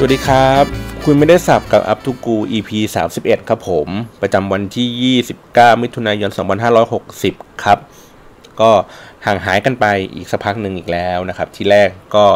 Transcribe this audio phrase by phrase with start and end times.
[0.00, 0.64] สวัสดีครับ
[1.04, 2.70] คุณไม่ได้สับกับอัพทูกู EP
[3.10, 3.88] 31 ครับผม
[4.22, 6.30] ประจำวันที่ 29 มิถุนายน
[6.96, 7.78] 2560 ครับ
[8.60, 8.70] ก็
[9.26, 12.26] ห่างหายกันไปอีกสักพักหนึ่งอีกแล้วนะครับ ที่แรกก็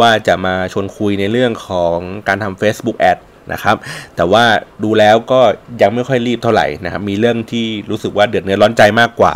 [0.00, 1.96] ว่าจะมาชวนคุยในเรื่องของ
[2.28, 3.18] การทำ Facebook Ad
[3.52, 3.76] นะครับ
[4.16, 4.44] แต่ว่า
[4.84, 5.40] ดูแล้วก็
[5.82, 9.34] ยังไม่ค่อยรีบเท่าไหร่นะครับ มีเรื่องที่รู้สึกว่าเดือดเนื้อร้อนใจมากกว่า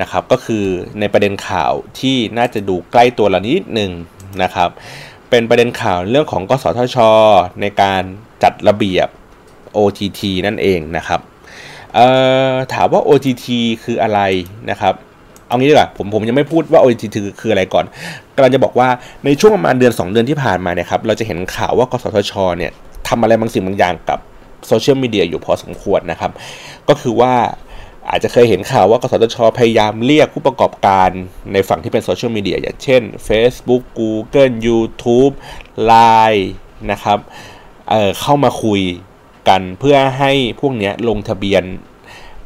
[0.00, 0.64] นะครับ ก็คือ
[1.00, 3.92] ในประเด็นข่าวที่น่าจะดูใกล้ตัวเรานิดหนึ่ง
[4.42, 4.70] นะครับ
[5.34, 6.96] เป็นประเด็นข่าวเรื่องของกสทช
[7.60, 8.02] ในการ
[8.42, 9.08] จัดระเบียบ
[9.76, 11.20] OTT นั่นเองนะครับ
[12.74, 13.46] ถามว่า OTT
[13.84, 14.20] คืออะไร
[14.70, 14.94] นะครับ
[15.46, 17.84] เอางี้ดีกว่าผมผมยังไม่พูดว่า OTT คือคืออะไรก่อน
[18.34, 18.88] กำลังจะบอกว่า
[19.24, 22.72] ในช่วงประมาณเดือน 2 เดือนที่ผ่านมาเนี่ยครับเราจะเห็นข่าวว่ากสทชเนี่ย
[23.08, 24.18] ทำอะไรบางสิ่งบางอย่างกับ
[24.66, 26.30] โซเชียลมีเดียอยู่พอสมควรนะครับ
[26.88, 27.32] ก็คือว่า
[28.10, 31.10] อาจจะเคยเห็นข่าวว่ากสทช พยายามเรียกผู้ประกอบการ
[31.52, 35.34] ในฝั่งที่เป็นโซเชียลมีเดียอย่างเช่น Facebook Google YouTube
[35.90, 36.44] Line
[36.90, 37.18] นะครับ
[37.88, 38.82] เเข้ามาคุย
[39.48, 41.64] กันเพื่อให้พวกนี้ลงทะเบียน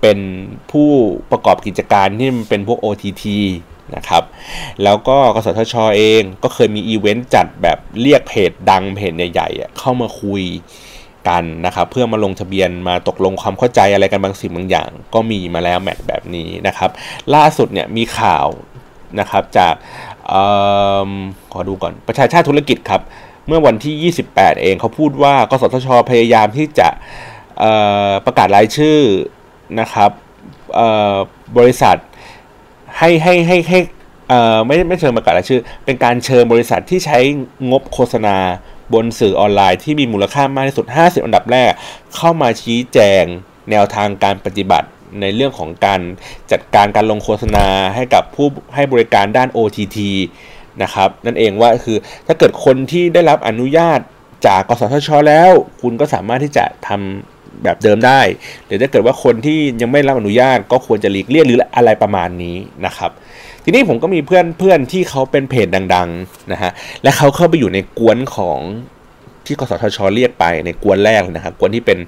[0.01, 0.19] เป็น
[0.73, 0.91] ผู้
[1.31, 3.25] ประกอบกิจการที่มันเป็นพวก OTT
[3.97, 4.23] นะครับ
[4.85, 10.43] แล้วก็กสทชเองก็เคยมีอีเวนต์จัดแบบเรียกเพจดังเพจใหญ่ๆเข้ามาคุย
[11.29, 16.91] กันนะครับเพื่อมาลงทะเบียนมาตกลงความเข้าใจอะไรกันบางสิ่งบางอย่าง ก็มีมาแล้วแมทแบบนี้นะครับ
[17.35, 18.47] ล่าสุดเนี่ยมีข่าว
[19.21, 19.75] นะครับจาก
[20.33, 20.35] อ
[21.09, 21.11] อ
[21.53, 23.03] ขอดูก่อนประชาชาติธุรกิจครับ
[23.49, 26.89] เมื่อวันที่ 28 เองเขาพูดว่ากสทช พยายามที่จะ
[28.27, 28.99] ประกาศรายชื่อ
[29.81, 30.11] นะครับ
[31.59, 31.97] บริษัท
[32.99, 33.81] ให้ให้ให้ให้
[34.67, 37.19] ไม่ไม่เชิญประกาศรายชื่อ เป็นการเชิญบริษัทที่ใช้
[37.71, 38.37] งบโฆษณา
[38.95, 41.73] บนสื่อออนไลน์ที่มีมูลค่ามากที่สุด 50 อันดับแรก
[42.17, 43.25] เข้ามาชี้แจง
[43.71, 44.89] แนวทางการปฏิบัติ
[45.21, 46.01] ในเรื่องของการ
[46.53, 49.99] จัดการการลงโฆษณาให้กับผู้ให้บริการด้าน OTT
[50.83, 54.01] นะครับนั่นเองว่าคือถ้าเกิดคนที่ได้รับอนุญาต
[54.47, 55.51] จากกสทช แล้ว
[55.83, 58.21] คุณก็สามารถที่จะทำแบบเดิมได้
[58.67, 63.11] หรือถ้าเกิดว่าคนที่ยังไม่รับอนุญาตก็ควรจะหลีกเลี่ยงหรืออะไรประมาณนี้นะครับ
[63.69, 66.71] ทีนี้ผมก็มีเพื่อนเพื่อนที่เขาเป็นเพจดังๆนะฮะ
[67.03, 68.59] และเขาเข้าไปอยู่ในกวนของ
[69.47, 71.99] ที่กสทช เรียกไปในกวนแรกนะครับกวนที่เป็น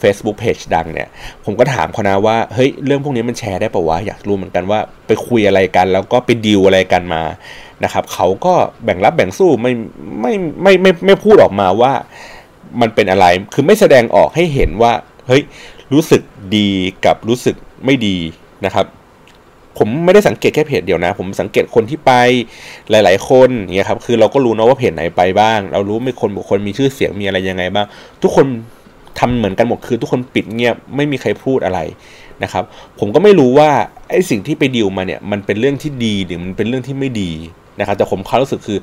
[0.00, 1.08] Facebook Page ดังเนี่ย
[1.44, 7.22] ผมก็ถามเขานะว่า เฮ้ย เรื่องพวกนี้มันแชร์ได้ปะวะ อยากรู้เหมือนกันว่าไปคุยอะไรกัน แล้วก็ไปดีลอะไรกันมา
[7.84, 8.54] นะครับเขาก็
[8.84, 9.72] แบ่งรับแบ่งสู้ไม่
[10.20, 10.32] ไม่
[10.62, 11.92] ไม่ไม่ไม่พูดออกมาว่า
[12.80, 14.92] มันเป็นอะไร คือไม่แสดงออกให้เห็นว่า
[15.28, 15.42] เฮ้ย
[15.92, 16.22] รู้สึก
[16.56, 16.70] ดี
[17.04, 18.16] กับรู้สึกไม่ดี
[18.64, 18.86] นะครับ
[19.78, 22.12] ผมไม่ได้สังเกตแค่เพจเดียวนะ ผมสังเกตคนที่ไป
[22.90, 27.86] หลาย ๆ คนเนี่ยครับคือเราก็รู้นะว่าเพจไหนไปบ้าง เรารู้มีคนบุคคลมีชื่อเสียงมีอะไรยังไงบ้าง
[28.22, 28.46] ทุกคน
[29.18, 31.80] ทำเหมือนกันหมดคือทุกคนปิดเงียบไม่มีใครพูดอะไร
[32.42, 32.64] นะครับ
[32.98, 33.70] ผมก็ไม่รู้ว่า
[34.10, 37.32] ไอ้สิ่งที่ไปดิวมาเนี่ยมันเป็นเรื่องที่ดีหรือมันเป็นเรื่องที่ไม่ดี
[37.78, 38.78] นะครับ แต่ผมเขารู้สึกคือ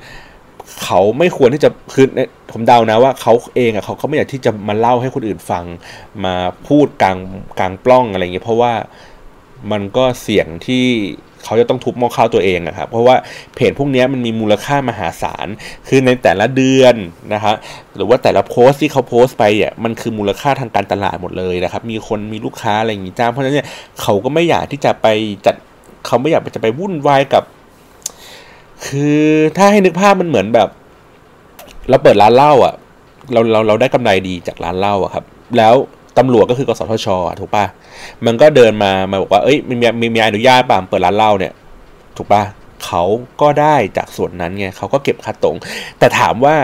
[0.84, 2.06] เขาไม่ควรที่จะคือ
[2.52, 5.64] ผมเดานะว่าเขาเองอะเขาเขาไม่อยากที่จะมาเล่าให้คนอื่นฟัง
[6.24, 6.34] มา
[6.68, 7.18] พูดกลาง
[7.58, 8.72] กลางปล้องอะไรเงี้ยเพราะว่า
[9.72, 10.84] มันก็เสี่ยงที่
[11.44, 13.16] เขาจะต้องทุบมอข้าวตัวเองอะครับ เพราะว่า
[13.54, 15.48] เพจพวกนี้มันมีมูลค่ามหาศาล
[15.88, 16.94] คือในแต่ละเดือน
[17.34, 17.54] นะฮะ
[17.96, 23.66] หรือว่าแต่ละโพสต์ที่เขาโพสต์ไปอะมันคือมูลค่าทางการตลาดหมดเลยนะครับ มีคนมีลูกค้าอะไรอย่างงี้จ้าเพราะฉะนั้นเนี่ย
[24.00, 25.06] เขาก็ไม่อยากที่จะไป
[25.46, 25.54] จัด
[26.06, 27.44] เขาไม่อยากจะไปวุ่นวายกับ
[28.86, 29.22] คือ
[29.56, 30.68] ถ้าให้นึกภาพมันเหมือนแบบ
[31.88, 32.74] เราเปิดร้านเหล้าอะ
[33.32, 35.24] เราเราเราได้กำไรดีจากร้านเหล้าอะครับ
[35.58, 35.74] แล้ว
[36.18, 37.06] ตำรวจก็คือกสทช
[37.40, 37.64] ถูกปะ
[38.26, 41.52] มันก็เดินมามาบอกว่าเอ้ยมีมีมีอนุญาตป่ะเปิดร้านเหล้าเนี่ย
[42.16, 42.42] ถูกปะ
[42.84, 43.02] เขา
[43.40, 45.56] ก็ได้จากส่วนนั้นไงเขาก็เก็บค่าตรง
[45.98, 46.56] แต่ถามว่า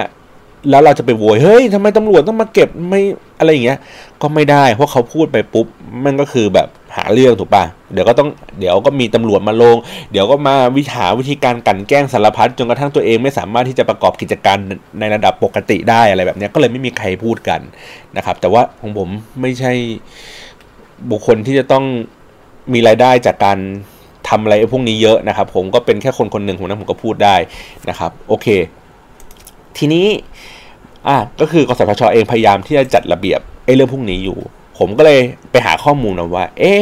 [0.71, 3.01] แล้วเราจะไปโวยเฮ้ยทำไมตำรวจต้องมาเก็บไม่
[3.39, 3.79] อะไรอย่างเงี้ย
[4.23, 5.67] ก็ไม่ได้เพราะเขาพูดไปปุ๊บ
[6.05, 9.77] มันก็คือแบบ หาเรื่องถูกปะเดี๋ยวก็ต้องเดี๋ยวก็มีตำรวจมาลง
[10.13, 14.59] เดี๋ยวก็มาวิหาวิธีการกันแกล้งสารพัดจนกระทั่งตัวเองไม่สามารถที่จะประกอบกิจการ
[15.01, 17.61] ในระดับปกติได้อะไรแบบนี้ก็เลยไม่มีใครพูดกัน
[18.17, 19.09] นะครับ แต่ว่าของผม
[19.41, 19.73] ไม่ใช่
[21.11, 21.85] บุคคลที่จะต้อง
[22.73, 23.59] มีรายได้จากการ
[24.29, 27.37] ทำอะไรพวกนี้เยอะนะครับ ผมก็เป็นแค่คนคนหนึ่งผมนั้นผมก็พูดได้
[27.89, 28.47] นะครับ โอเค
[29.79, 30.07] ทีนี้
[31.09, 34.39] อะก็คือกสทชเองพยายามที่จะจัดระเบียบไอ้เรื่องพวกนี้อยู่
[34.79, 36.75] ผมก็เลยไปหาข้อมูลนะว่า เอ๊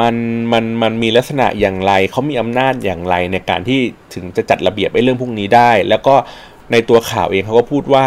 [0.00, 0.14] มัน
[0.52, 3.80] มันมันมีลักษณะอย่างไรเขามีอำนาจอย่างไรในการที่
[4.14, 6.14] ถึงจะจัดระเบียบไอ้เรื่องพวกนี้ได้ แล้วก็
[6.72, 8.06] ในตัวข่าวเองเขาก็พูดว่า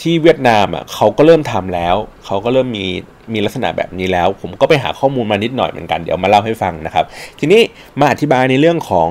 [0.00, 2.86] ที่เวียดนามอะเขาก็เริ่มทำแล้ว เขาก็เริ่มมี
[3.32, 7.04] มีลักษณะแบบนี้แล้ว ผมก็ไปหาข้อมูลมานิดหน่อยเหมือนกันเดี๋ยวมาเล่าให้ฟังนะครับ
[7.38, 7.60] ทีนี้
[8.00, 9.10] มาอธิบายในเรื่องของ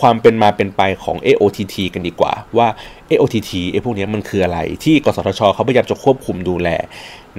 [0.00, 2.68] ความเป็นมาเป็นไปของ AOTT กันดีกว่าว่า
[3.10, 6.68] AOTT ไอ้พวกนี้มันคืออะไรที่กสทชเขาพยายามจะควบคุมดูแล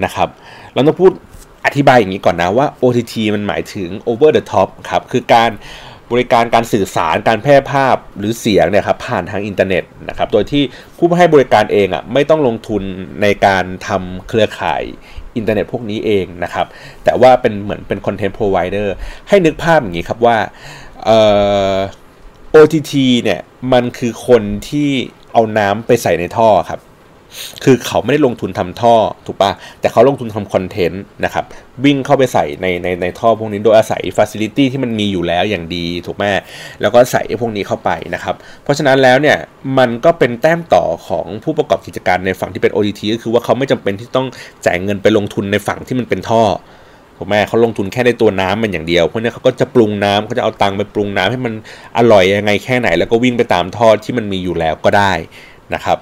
[0.03, 0.29] นะครับ
[0.73, 1.11] เราต้องพูด
[1.65, 5.51] อธิบายอย่างนี้ก่อนนะว่า OTT มันหมายถึง over the top ครับ คือการ
[6.11, 10.63] บริการการสื่อสารการแพร่ภาพหรือเสียงเนี่ยครับผ่านทางอินเทอร์เน็ตนะครับโดยที่
[10.97, 12.83] ผู้ให้บริการเองอะไม่ต้องลงทุน
[13.21, 14.83] ในการทำเครือข่าย
[15.35, 16.65] อินเทอร์เน็ตพวกนี้เองนะครับ
[17.03, 18.95] แต่ว่าเป็นเหมือนเป็น content provider
[19.29, 20.37] ให้นึกภาพอย่างนี้ครับว่า
[21.05, 21.19] เอ่
[21.73, 21.75] อ
[22.55, 22.93] OTT
[23.23, 23.41] เนี่ย
[23.73, 24.89] มันคือคนที่
[25.33, 26.79] เอาน้ำไปใส่ในท่อครับ
[27.63, 28.95] คือเขาไม่ได้ลงทุนทำท่อ
[29.25, 31.45] ถูกปะแต่เขาลงทุนทำ content นะครับ
[31.85, 36.23] วิ่งเข้าไปใส่ในในในท่อพวกนี้โดยอาศัยฟัซิลิตี้ที่มันมีอยู่แล้วอย่างดีถูกไหม
[36.81, 39.37] แล้วก็ใส่พวกนี้เข้าไปนะครับ เพราะฉะนั้นแล้วเนี่ย
[39.77, 44.27] มันก็เป็นแต้มต่อของผู้ประกอบกิจการในฝั่งที่เป็น OTT ก็คือว่าเขาไม่จำเป็นที่ต้อง
[44.65, 46.43] จ่ายเงินไปลงทุนในฝั่งที่มันเป็นท่อ
[47.17, 51.53] ถูกไหมเขาลงทุนแค่ในตัวน้ำมันอย่างเดียว เพราะนี้เขาก็จะปรุงน้ำเขาจะเอาตังค์ไปปรุงน้ำให้มัน
[51.97, 55.13] อร่อยยังไงแค่ไหน แล้วก็วิ่งไปตามท่อที่มันมีอยู่แล้วก็ได้
[55.73, 55.97] นะครับ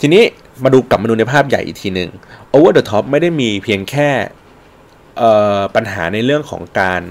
[0.00, 0.22] ทีนี้
[0.64, 2.10] มาดูกลับมาดูในภาพใหญ่อีกทีหนึ่ง
[2.54, 4.08] Over the Top ไม่ได้มีเพียงแค่
[5.74, 7.02] ปัญหาในเรื่องของการ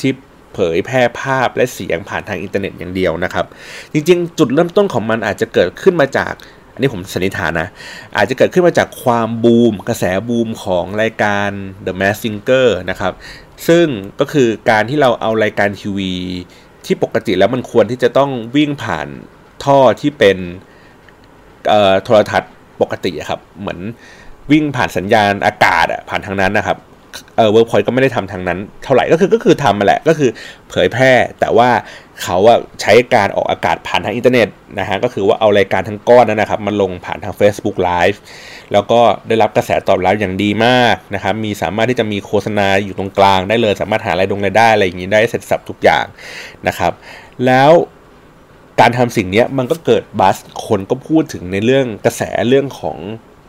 [0.00, 0.12] ที่
[0.54, 3.46] เผยแพร่ภาพและเสียงผ่านทางอินเทอร์เน็ตอย่างเดียวนะครับ
[3.92, 6.32] จริงๆ จุดเริ่มต้นของมันอาจจะเกิดขึ้นมาจาก
[6.72, 7.68] อันนี้ผมสันนิษฐานนะ
[8.16, 11.48] อาจจะเกิดขึ้นมาจากความบูม กระแสบูมของรายการ
[11.86, 13.12] The Mask Singer นะครับ
[13.68, 13.86] ซึ่ง
[14.20, 16.12] ก็คือการที่เราเอารายการทีวี
[16.84, 19.08] ที่ปกติแล้วมันควรที่จะต้องวิ่งผ่าน
[19.64, 20.38] ท่อที่เป็น
[22.02, 22.52] โทรทัศน์
[22.82, 23.80] ปกติครับ เหมือน
[24.52, 26.78] วิ่งผ่านสัญญาณอากาศอะผ่านทางนั้นนะครับ
[27.36, 30.30] เออเวิร์กพอยต์ก็ไม่ได้ทำทางนั้นเท่าไหร่ก็คือก็คือทำมาแหละก็คือ
[30.70, 31.70] เผยแพร่ แต่ว่า
[32.22, 34.48] เขาอะใช้การออกอากาศผ่านทางอินเทอร์เน็ต
[34.78, 38.18] นะฮะก็คือว่าเอารายการทั้งก้อนนั้นนะครับมาลงผ่านทาง Facebook Live
[38.72, 46.04] แล้วก็ได้รับกระแสตอบรับอย่างดีมากนะครับมีสามารถที่จะมีโฆษณาอยู่ตรงกลางได้เลย สามารถหารายดงรายได้อะไรอย่างนี้ได้เสร็จสับทุกอย่าง
[46.68, 46.92] นะครับ
[47.46, 47.70] แล้ว
[48.80, 50.36] การทำสิ่งนี้มันก็เกิด buzz
[50.66, 52.98] คนก็พูดถึงในเรื่องกระแสเรื่องของ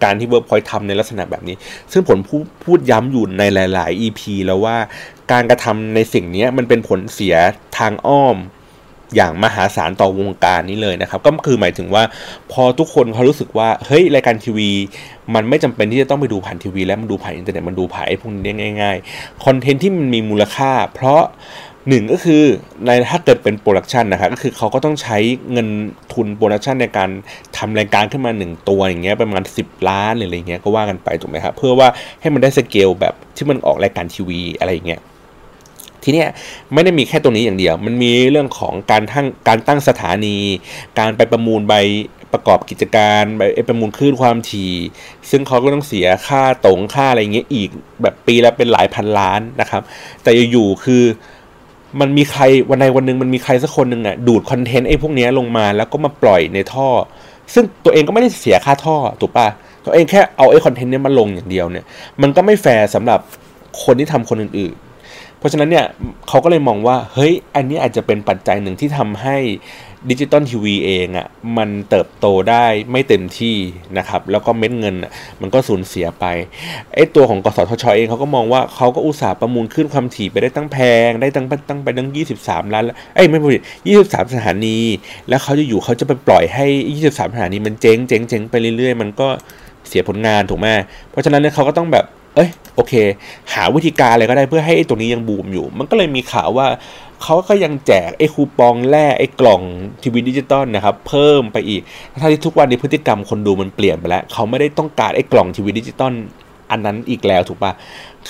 [0.03, 1.55] การที่เวิร์กพอยทำในลักษณะแบบนี้
[1.91, 4.77] ซึ่งผมพูดพูดย้ำอยู่ในหลาย ๆ EP แล้วว่า
[5.31, 7.35] การกระทำในสิ่งนี้มันเป็นผลเสีย
[7.77, 8.37] ทางอ้อม
[9.15, 12.03] อย่างมหาศาลต่อวงการนี้เลยนะครับ ก็คือหมายถึงว่า
[12.51, 14.69] พอทุกคนเขารู้สึกว่า เฮ้ย รายการทีวี
[15.33, 21.21] มันไม่จำเป็นที่จะต้องไปดูผ่านทีวี แล้วมันดูผ่านอินเทอร์เน็ตมันดูผ่านไอ้พวกนี้ได้ง่ายๆคอนเทนต์ที่มันมีมูลค่า เพราะ
[21.89, 22.43] หนึ่งก็คือ
[22.85, 25.17] ในถ้าเกิดเป็น production นะครับก็คือเขาก็ต้องใช้
[25.51, 25.67] เงิน
[26.13, 27.09] ทุน production ในการ
[27.57, 31.87] ทำรายการขึ้นมา 1 ตัวอย่างเงี้ยประมาณ 10 ล้านหรืออะไรเงี้ยก็ว่ากันไปถูกไหมครับเพื่อว่า
[32.21, 35.01] ให้มันได้สเกลแบบที่มันออกรายการทีวีอะไรอย่างเงี้ย
[36.03, 36.27] ทีเนี้ย
[36.73, 40.37] ไม่ได้มีแค่ตรงนี้อย่างเดียว มันมีเรื่องของการทั้งการตั้งสถานี
[40.99, 41.75] การไปประมูลใบ
[42.33, 44.73] ประกอบกิจการไปประมูลคลื่นความถี่
[45.29, 47.69] ซึ่งเขาก็ต้องเสียค่าตรงค่าอะไรเงี้ยอีก
[48.01, 49.81] แบบปีละเป็นหลายพันล้านนะครับ
[50.23, 51.03] แต่อยู่ๆคือ
[51.99, 56.89] มันมีใครวันใดวันหนึ่งมันมีใครสักคนหนึ่งอะดูดคอนเทนต์ไอ้พวกนี้ลงมาแล้วก็มาปล่อยในท่อ
[57.53, 59.47] ซึ่งตัวเองก็ไม่ได้เสียค่าท่อถูกปะ
[59.85, 61.85] ตัวเองแค่เอาไอ้คอนเทนต์นี้มาลงอย่างเดียวเนี่ย
[62.21, 63.19] มันก็ไม่แฟร์สำหรับ
[63.83, 65.85] คนที่ทำคนอื่นๆ เพราะฉะนั้นเนี่ย
[66.27, 69.37] เขาก็เลยมองว่าเฮ้ยอันนี้อาจจะเป็นปัจจัยหนึ่งที่ทำให้
[70.09, 71.27] ดิจิตอลทีวีเองอะ่ะ
[71.57, 73.57] มันเติบโตได้ไม่เต็มที่
[73.97, 74.95] นะครับ แล้วก็เม็ดเงิน
[75.41, 76.25] มันก็สูญเสียไป
[76.95, 80.77] ไอ้ตัวของกสทชเองเขาก็มองว่าเขาก็อุตส่าห์ประมูลขึ้นความถี่ไปได้ตั้งแพ
[81.07, 82.09] ง ได้ตั้งตั้งไปตั้ง
[82.41, 82.83] 23 ล้าน
[83.15, 83.61] เอ้ยไม่ผิด
[83.97, 84.77] 23 สถานี
[85.29, 86.65] แล้วเขาจะอยู่เขาจะไปปล่อยให้
[87.01, 89.27] 23 สถานีมันเจ๊งเจ๊งเจ๊งไปเรื่อยๆ มันก็
[89.87, 90.67] เสียผลงานถูกไหม
[91.09, 92.05] เพราะฉะนั้นเนี่ยเขาก็ต้องแบบ
[92.35, 92.93] เอ้ยโอเค
[93.53, 96.67] หาวิธีการอะไรก็ได้เพื่อให้ตัวนี้ยังบูมอยู่ มันก็เลยมีข่าวว่า
[97.23, 99.61] เขาก็ยังแจกไอ้คูปองแลกไอ้กล่อง
[100.01, 101.81] ทีวีดิจิตอลนะครับเพิ่มไปอีก
[102.21, 106.13] ทั้งที่ทุกวันนี้พฤติกรรมคนดูมันเปลี่ยนไปแล้ว เขาไม่ได้ต้องการไอ้กล่องทีวีดิจิตอล
[106.71, 107.71] อันนั้นอีกแล้วถูกปะ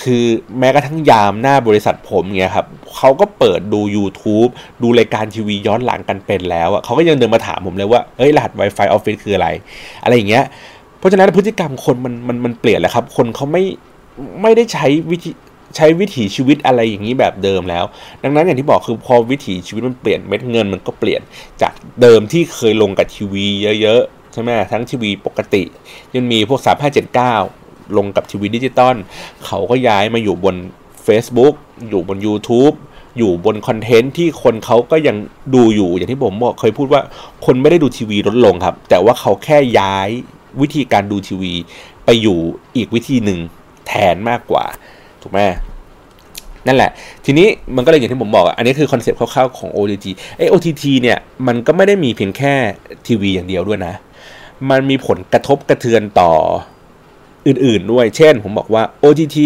[0.02, 0.24] คือ
[0.58, 4.50] แม้กระทั่งยามหน้าบริษัทผมเงี้ยครับเขาก็เปิดดู YouTube
[4.82, 9.48] ดูรายการทีวีย้อนหลังกันเป็นแล้วอะเขาก็ยังเดินมาถามผมเลยว่าเอ้ยรหัส Wi-Fi ออฟฟิศคืออะไร
[10.02, 10.44] อะไรอย่างเงี้ย
[10.98, 13.64] เพราะฉะนั้นพฤติกรรมคนมันมันมันเปลี่ยนแล้วครับ คนเขาไม่
[14.42, 15.30] ไม่ได้ใช้วิธี
[15.76, 17.84] ใช้วิถีชีวิตอะไรอย่างนี้แบบเดิมแล้ว
[18.22, 21.22] ดังนั้นอย่างที่บอกคือพอวิถีชีวิตมันเปลี่ยนเม็ดเงินมันก็เปลี่ยน
[21.62, 23.46] จากเดิมที่เคยลงกับทีวี
[23.82, 25.62] เยอะๆใช่ไหมทั้งทีวีปกติ
[26.14, 26.60] ยังมีพวก
[27.28, 28.94] 3579 ลงกับทีวีดิจิตอล
[29.46, 30.56] เขาก็ย้ายมาอยู่บน
[31.06, 31.54] Facebook
[31.88, 32.74] อยู่บน YouTube
[33.18, 35.16] อยู่บนคอนเทนต์ที่คนเขาก็ยัง
[35.54, 37.02] ดูอยู่อย่างที่ผมบอกเคยพูดว่า
[37.46, 40.08] คนไม่ได้ดูทีวีลดลงครับ แต่ว่าเขาแค่ย้าย
[40.60, 41.52] วิธีการดูทีวี
[42.04, 42.38] ไปอยู่
[42.76, 43.38] อีกวิธีหนึ่ง
[43.86, 44.64] แทนมากกว่า
[45.24, 45.40] ถูกไหม
[46.66, 46.90] นั่นแหละ
[47.24, 52.54] ทีนี้มันก็เลยอย่างที่ผมบอกอันนี้คือคอนเซปต์คร่าวๆของ OTT ไอ้ OTT เนี่ยมันก็ไม่ได้มีเพียงแค่
[53.06, 53.94] ทีวีอย่างเดียวด้วยนะ
[54.70, 56.32] มันมีผลกระทบกระเทือนต่อ
[57.46, 59.38] อื่นๆด้วย เช่น ผมบอกว่า OTT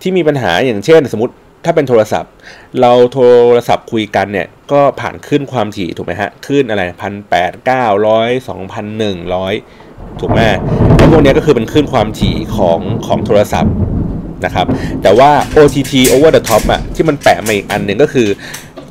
[0.00, 1.34] ที่มีปัญหาอย่างเช่น สมมติ
[1.64, 2.32] ถ้าเป็นโทรศัพท์
[2.80, 3.18] เราโท
[3.56, 9.54] รศัพท์คุยกันเนี่ย ก็ผ่านคลื่นความถี่ถูกไหมฮะคลื่นอะไรพันแปดเก้าร้อยสองพันหนึ่งร้อย
[10.20, 10.40] ถูกไหม
[10.96, 13.74] ไอ้พวกนี้ก็คือเป็นขึ้นความถี่ของของโทรศัพท์
[14.44, 14.66] นะครับ
[15.02, 18.28] แต่ว่า OTT over the top อะที่มันแปะมาอีกอันหนึ่งก็คือ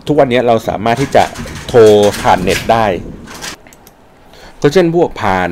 [0.08, 1.24] ทุกวันนี้เราสามารถที่จะ
[1.68, 1.82] โทร
[2.22, 2.86] ผ่านเน็ตได้
[4.62, 5.50] ก็เช่นพวกผ่าน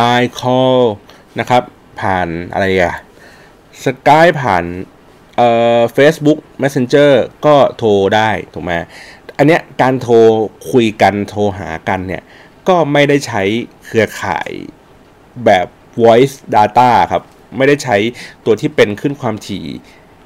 [0.00, 0.80] Line Call
[1.40, 1.62] นะครับ
[2.00, 2.96] ผ่านอะไรอะ
[3.84, 4.64] สกายผ่าน
[5.36, 7.10] เอ่อ Facebook Messenger
[7.46, 8.72] ก็โทรได้ถูกไหม
[9.38, 10.16] อันเนี้ยการโทร
[10.72, 12.22] คุยกันโทรหากันเนี่ย
[12.68, 13.42] ก็ไม่ได้ใช้
[13.84, 14.50] เครือข่าย
[15.44, 15.66] แบบ
[16.02, 17.22] voice data ครับ
[17.58, 17.96] ไม่ได้ใช้
[18.46, 19.66] ตัวที่เป็นคลื่นความถี่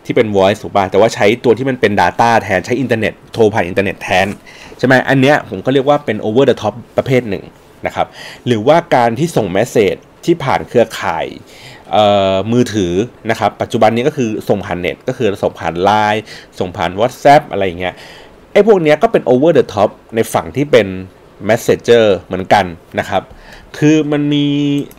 [0.05, 4.27] ที่เป็น voice ถูกป่ะแต่ว่าใช้ตัวที่มันเป็น data แทนใช้อินเทอร์เน็ตโทรผ่านอินเทอร์เน็ตแทน
[4.79, 7.45] ใช่ไหมอันเนี้ยผมก็เรียกว่าเป็น over the top ประเภทหนึ่ง
[7.87, 8.07] นะครับ
[8.47, 9.95] หรือว่าการที่ส่ง message
[10.27, 11.27] ที่ผ่านเครือข่าย
[12.53, 12.93] มือถือ
[13.31, 16.21] นะครับ ปัจจุบันนี้ก็คือส่งผ่านเน็ต ก็คือส่งผ่าน Line
[16.59, 17.95] ส่งผ่าน WhatsApp อะไรอย่างเงี้ย
[18.53, 20.87] ไอ้พวกเนี้ยก็เป็น over the top ในฝั่งที่เป็น
[21.49, 22.65] messenger เหมือนกัน
[22.99, 23.23] นะครับ
[23.79, 24.45] คือมันมี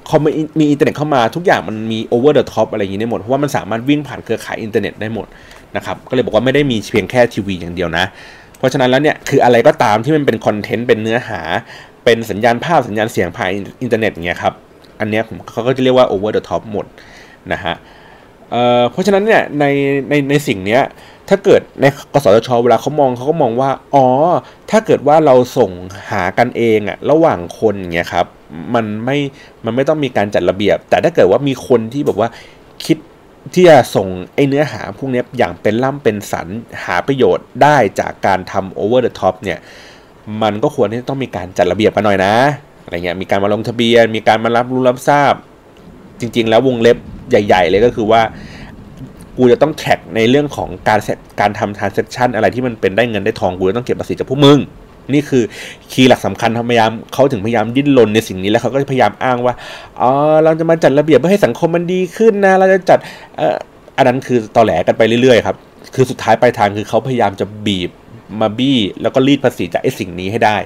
[0.10, 0.20] คอม
[0.60, 5.28] มีอินเทอร์เน็ตเข้ามาทุกอย่างมันมี over the top อปอะไรอย่างนี้ได้หมด เพราะว่ามันสามารถวิ่งผ่านเครือข่ายอินเทอร์เน็ตได้หมด
[5.76, 8.06] นะครับก็เลยบอกว่าไม่ได้มีเพียงแค่ทีวีอย่างเดียวนะ
[8.58, 11.42] เพราะฉะนั้นแล้วเนี่ยคืออะไรก็ตามที่มันเป็นคอนเทนต์เป็นเนื้อหา
[12.06, 13.50] เป็นสัญญาณภาพสัญญาณเสียงผ่าน
[13.82, 14.54] อินเทอร์เน็ตเงี้ยครับ
[15.00, 16.86] อันเนี้ยผมเขาก็จะเรียกว่า over the top หมด
[17.54, 17.76] นะฮะ
[18.52, 19.66] เเพราะฉะนั้นเนี่ยใน
[20.10, 20.82] ในในสิ่งเนี้ย
[21.30, 24.06] ถ้าเกิดในกสทชเวลาเขามองเขาก็มองว่าอ๋อ
[24.72, 25.72] ถ้าเกิดว่าเราส่ง
[26.12, 28.26] หากันเองอะระหว่างคนเงี้ยครับ
[28.76, 29.18] มันไม่
[29.66, 32.30] มันไม่ต้องมีการจัดระเบียบ แต่ถ้าเกิดว่ามีคนที่แบบว่า
[32.86, 32.98] คิด
[33.54, 36.48] ที่จะส่งไอ้เนื้อหาพวกนี้อย่างเป็นล่ำเป็นสัน
[36.86, 39.60] หาประโยชน์ได้จากการทำ over the top เนี่ย
[40.42, 42.36] มันก็ควรที่ต้องมีการจัดระเบียบกันหน่อยนะ
[42.84, 45.34] อะไรเงี้ยมีการมาลงทะเบียน มีการมารับรู้รับทราบ
[46.20, 46.98] จริง ๆ แล้ววงเล็บ
[47.30, 48.22] ใหญ่ ๆ เลยก็คือว่า
[49.38, 51.00] กูจะต้อง tax ในเรื่องของการ
[51.40, 54.60] การทำ transaction อะไรที่มันเป็นได้เงินได้ทองกูจะต้องเก็บภาษีจากพวกมึง
[55.14, 55.44] นี่คือ
[55.92, 59.54] key หลักสำคัญพยายามเขาถึงพยายามดิ้นรนในสิ่งนี้แล้วเขาก็พยายามอ้างว่า
[60.02, 60.10] อ๋อ
[60.44, 63.00] เราจะมาจัดระเบียบเพื่อให้สังคมมันดีขึ้นนะ เราจะจัด
[63.38, 63.56] เอ่อ
[63.98, 65.56] อันนั้นคือตอแหลกันไปเรื่อยๆครับ
[65.96, 67.92] คือสุดท้ายปลายทางคือเขาพยายามจะบีบ
[68.42, 70.58] มาบี้ แล้วก็รีดภาษีจากไอ้สิ่งนี้ให้ได้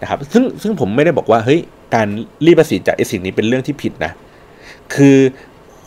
[0.00, 1.60] นะครับ ซึ่งซึ่งผมไม่ได้บอกว่าเฮ้ย
[1.94, 2.08] การ
[2.44, 4.12] รีดภาษีจากไอ้สิ่งนี้เป็นเรื่องที่ผิดนะ
[4.94, 5.16] คือ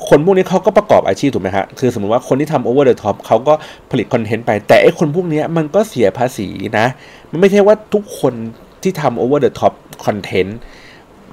[0.10, 3.54] คนพวกนี้เขาก็ประกอบอาชีพถูกไหมฮะคือสมมติว่าคนที่ทำ over the top เขาก็
[3.92, 6.48] ผลิตคอนเทนต์ไป แต่ไอ้คนพวกนี้มันก็เสียภาษี
[6.80, 6.86] นะ
[7.32, 8.34] มันไม่ใช่ว่าทุกคน
[8.84, 9.74] ที่ทำ over the top
[10.06, 10.60] คอนเทนต์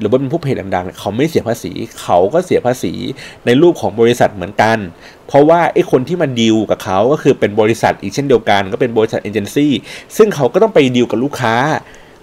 [0.01, 1.73] หรือว่าเป็นผู้เพจดังๆ เขาไม่เสียภาษี
[2.03, 2.93] เขาก็เสียภาษี
[3.47, 4.79] ในรูปของบริษัทเหมือนกัน
[5.27, 9.73] เพราะว่าไอ้คนที่มาดีลกับเขาก็คือเป็นบริษัทอีกเช่นเดียวกัน ก็เป็นบริษัทเอเจนซี่
[10.17, 11.55] ซึ่งเขาก็ต้องไปดีลกับลูกค้า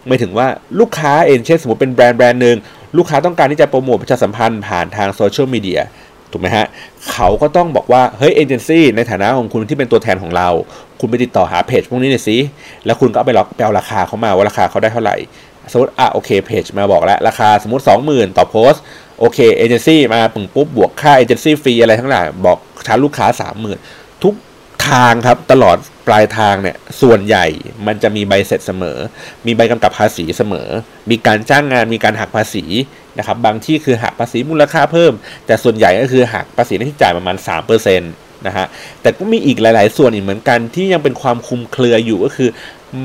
[0.08, 0.48] หมายถึงว่า
[0.80, 2.58] ลูกค้าเองเช่นสมมติเป็นแบรนด์แบรนด์หนึ่ง
[2.98, 5.82] ลูกค้าต้องการที่จะโปรโมทประชาสัมพันธ์ผ่านทางโซเชียลมีเดีย
[6.32, 6.66] ถูกไหมฮะ
[7.12, 10.50] เขาก็ต้องบอกว่า เฮ้ยเอเจนซี่ในฐานะของคุณที่เป็นตัวแทนของเรา
[11.04, 12.38] คุณไปติดต่อหาเพจพวกนี้หน่อยสิ
[12.86, 15.16] แล้วคุณก็เอาไปล็อกไปเอาราคาเขามาว่าราคาเขาได้เท่าไหร่
[15.72, 18.74] สมมติอะโอเคเพจมาบอกแล้ว ราคาสมมติ 20,000 ต่อโพส
[19.20, 22.58] โอเคเอเจนซี่มาปึงปุ๊บบวกค่าเอเจนซี่ฟรีอะไรทั้งหลายบอก
[22.88, 23.28] ชาร์จลูกค้า
[23.76, 24.34] 30,000 ทุก
[24.90, 27.46] ทางครับตลอดปลายทางเนี่ยส่วนใหญ่
[27.88, 28.98] มันจะมีใบเสร็จเสมอ
[29.46, 30.68] มีใบกำกับภาษีเสมอ
[31.10, 32.66] มีการจ้างงานมีการหักภาษี
[33.18, 35.14] นะครับบางที่คือหักภาษีมูลค่าเพิ่ม
[35.46, 37.36] แต่ส่วนใหญ่ก็คือหักภาษีที่จ่ายประมาณ
[37.84, 38.66] 3% นะฮะ
[39.02, 42.50] แต่ก็มีอีกหลาย ๆ ส่วนอีกเหมือนกันที่ยังเป็นความคุมเครืออยู่ก็คือ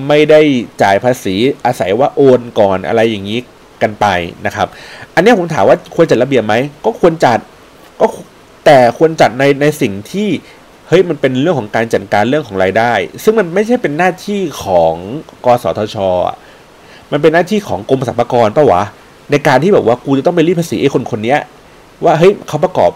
[0.09, 0.41] ไม่ได้
[0.83, 1.35] จ่ายภาษี
[1.67, 3.41] อาศัยว่าโอนก่อนอะไรอย่างนี้
[3.83, 4.07] กันไป
[4.47, 4.69] นะครับ
[5.15, 6.55] อันนี้ผมถามว่าควรจัดระเบียบไหม
[6.85, 7.39] ก็ควรจัด
[8.01, 8.07] ก็
[8.65, 10.29] แต่ควรจัดในในสิ่งที่
[10.89, 12.93] เฮ้ยมันเป็นเรื่องของการจัดการเรื่องของรายได้
[13.23, 14.95] ซึ่งมันไม่ใช่เป็นหน้าที่ของ
[15.45, 15.97] กสทช
[17.13, 18.83] มันเป็นหน้าที่ของกรมสรรพากรปะวะ
[19.31, 21.37] ในการที่แบบว่ากูจะต้องไปรีดภาษีไอ้คนคนนี้
[22.05, 22.91] ว่าเฮ้ยเขาประกอบ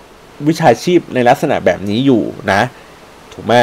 [0.48, 2.22] วิชาชีพในลักษณะแบบนี้อยู่
[2.52, 2.60] นะ
[3.32, 3.54] ถูกไหม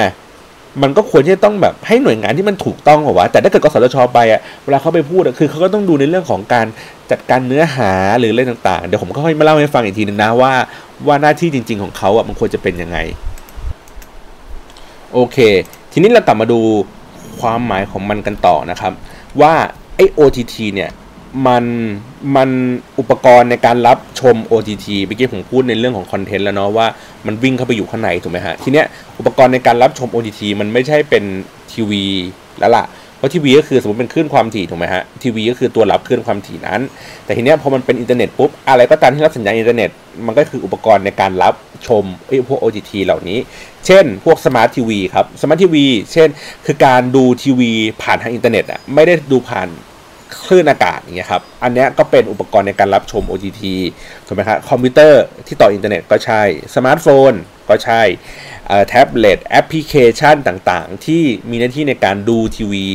[0.82, 6.68] มันก็ควรที่จะต้องแบบให้หน่วยงานที่มันถูกต้องเหรอวะแต่ถ้าเกิดกสทชไปอะเวลาเขาไปพูดคือเขาก็ต้องดูในเรื่องของการ
[7.12, 10.54] จัดการเนื้อหาหรืออะไรต่างๆ เดี๋ยวผมก็ค่อยมาเล่าให้ฟังอีกทีนึงนะว่า
[11.08, 12.98] ว่าหน้าที่จริง ๆของเขาอะมันควรจะเป็นยังไง
[15.14, 15.38] โอเค
[15.92, 16.60] ทีนี้เรากลับมาดู
[17.40, 18.94] ความหมายของมันกันต่อนะครับ
[19.42, 19.54] ว่า
[19.96, 20.90] ไอ้ OTT เนี่ย
[21.48, 21.64] มัน
[22.36, 22.50] มัน
[23.10, 26.88] ปกรณ์ในการรับชม OTT เมื่อกี้ผมพูดในเรื่องของคอนเทนต์แล้วเนาะว่า
[27.28, 28.86] มันวิ่งเข้าไปอยู่ข้างในถูกไหมฮะ ทีเนี้ย
[29.20, 31.24] อุปกรณ์ในการรับชม OTT มันไม่ใช่เป็น
[31.72, 32.04] ทีวี
[32.60, 32.86] แล้วล่ะ
[33.18, 36.82] เพราะทีวีก็คือสมมติเป็นคลื่นความถี่ถูกไหมฮะทีวีก็คือตัวรับคลื่นความถี่นั้น
[37.26, 39.90] แต่ทีเนี้ยพอมันเป็นอินเทอร์เน็ตปุ๊บอะไรก็ตามที่รับสัญญาณอินเทอร์เน็ต
[40.26, 41.54] มันก็คืออุปกรณ์ในการรับ
[41.88, 43.40] ชมไอ้พวก OTT เหล่านี้
[43.86, 46.30] เช่น พวกสมาร์ททีวีครับสมาร์ททีวีเช่น
[46.66, 49.68] คือการดูทีวีผ่านทางอินเทอร์เน็ตอะไม่ได้ดูผ่าน
[50.44, 53.64] คลื่นอากาศอย่างเงี้ยครับ อันนี้ก็เป็นอุปกรณ์ในการรับชม OTT
[54.26, 56.42] ถูกไหมครับคอมพิวเตอร์ที่ต่ออินเทอร์เน็ตก็ใช่
[56.76, 57.34] สมาร์ทโฟน
[57.70, 58.02] ก็ใช่
[58.88, 62.88] แท็บเล็ตแอปพลิเคชันต่างๆ ที่มีหน้าที่ในการดูทีวี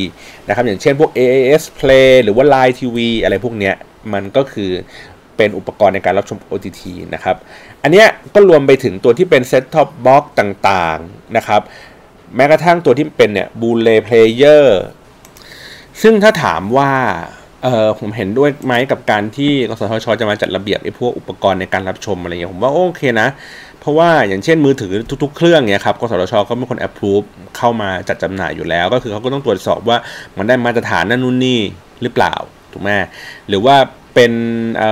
[0.49, 3.75] นะครับอย่างเช่นพวก AIS Play หรือว่า Line TV อะไรพวกเนี้ย
[4.13, 4.71] มันก็คือ
[5.37, 6.83] เป็นอุปกรณ์ในการรับชม OTT
[7.15, 7.37] นะครับ
[7.83, 11.61] อันเนี้ยก็รวมไปถึงตัวที่เป็น Set Top Box ต่างๆนะครับ
[12.37, 14.65] แม้กระทั่งตัวที่เป็นเนี่ย Blu-ray Player
[16.03, 16.91] ซึ่งถ้าถามว่า
[17.63, 23.29] เออผมเห็นด้วยไหมกับการที่กสทชจะมาจัดระเบียบไอ้พวกอุปกรณ์ในการรับชมอะไรเงี้ยผมว่าโอเคนะ
[23.81, 27.23] เพราะว่าอย่างเช่นมือถือทุกๆเครื่องเนี่ยครับกสทชก็เป็นคน approve
[27.57, 29.99] เข้ามาจัดจำหน่ายอยู่แล้ว ก็คือเขาก็ต้องตรวจสอบว่า
[30.37, 31.61] มันได้มาตรฐานนั่นนู่นนี่
[32.03, 32.35] หรือเปล่า
[32.73, 32.91] ถูกไหม
[33.49, 33.77] หรือว่า
[34.15, 34.33] เป็น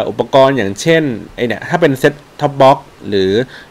[0.08, 1.02] อุปกรณ์อย่างเช่น
[1.36, 3.30] ไอ้เนี่ยถ้าเป็น set top box หรือ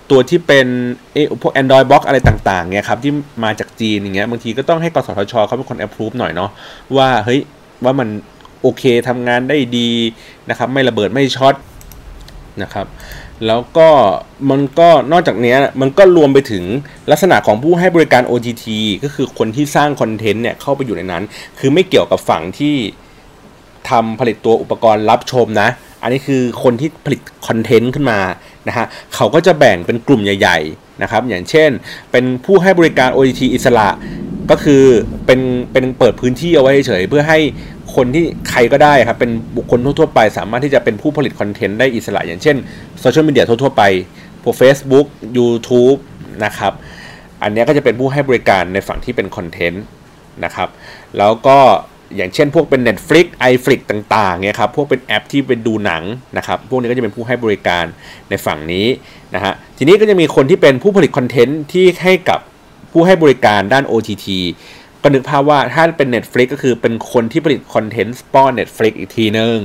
[0.10, 0.68] ตัวที่เป็น
[1.12, 6.50] ไอ้พวก Android Box อะไรต่างๆเนี่ยครับที่มาจากจีนอย่างเงี้ยบางทีก็ต้องให้กสทชเขาเป็นคน approve หน่อยเนาะ
[6.98, 7.40] ว่าเฮ้ย
[7.84, 8.10] ว่ามัน
[8.62, 9.90] โอเคทำงานได้ดี
[10.50, 11.56] นะครับไม่ระเบิดไม่ช็อต
[12.64, 12.88] นะครับ
[13.48, 13.90] แล้วก็
[14.50, 16.64] มันก็นอกจากนี้มันก็รวมไปถึง
[17.12, 18.66] ลักษณะของผู้ให้บริการ OTT
[19.04, 21.24] ก็คือคนที่สร้างคอนเทนต์เนี่ยเข้าไปอยู่ในนั้น
[21.60, 22.76] คือไม่เกี่ยวกับฝั่งที่
[23.90, 25.70] ทำผลิตตัวอุปกรณ์รับชมนะ
[26.02, 28.20] อันนี้คือคนที่ผลิตคอนเทนต์ขึ้นมา
[28.68, 28.86] นะฮะ
[29.16, 31.70] เขาก็จะแบ่งเป็นกลุ่มใหญ่ ๆนะครับ อย่างเช่น
[32.12, 33.90] เป็นผู้ให้บริการ OTT อิสระ
[34.52, 34.84] ก็คือ
[35.26, 35.40] เป็น
[35.72, 37.40] เป็นเปิดพื้นที่เอาไว้เฉยเพื่อให้
[37.96, 42.58] คนที่ใครก็ได้ครับเป็นบุคคลทั่วๆไป สามารถที่จะเป็นผู้ผลิตคอนเทนต์ได้อิสระ อย่างเช่น
[43.00, 43.84] โซเชียลมีเดียทั่วๆไป
[44.44, 45.06] พวก Facebook
[45.38, 45.98] YouTube
[46.46, 46.74] นะครับ
[47.44, 49.84] อันนี้ก็จะเป็นผู้ให้บริการในฝั่งที่เป็นคอนเทนต์
[50.44, 50.70] นะครับ
[51.18, 51.58] แล้วก็
[52.16, 56.04] อย่างเช่นพวกเป็น Netflix iFlix ต่างๆเนี่ยครับพวกเป็นแอปที่เป็นดูหนัง
[56.38, 57.86] นะครับพวกนี้ก็จะเป็นผู้ให้บริการ
[58.30, 58.88] ในฝั่งนี้
[59.36, 62.40] นะฮะทีนี้ก็จะมีคนที่เป็นผู้ผลิตคอนเทนต์ที่ให้กับ
[62.92, 64.28] ผู้ให้บริการด้าน OTT
[65.04, 69.56] ก็นึกภาพว่าถ้าเป็น Netflix ก็คือเป็นคนที่ผลิตคอนเทนต์ป้อน Netflix อีกทีนึง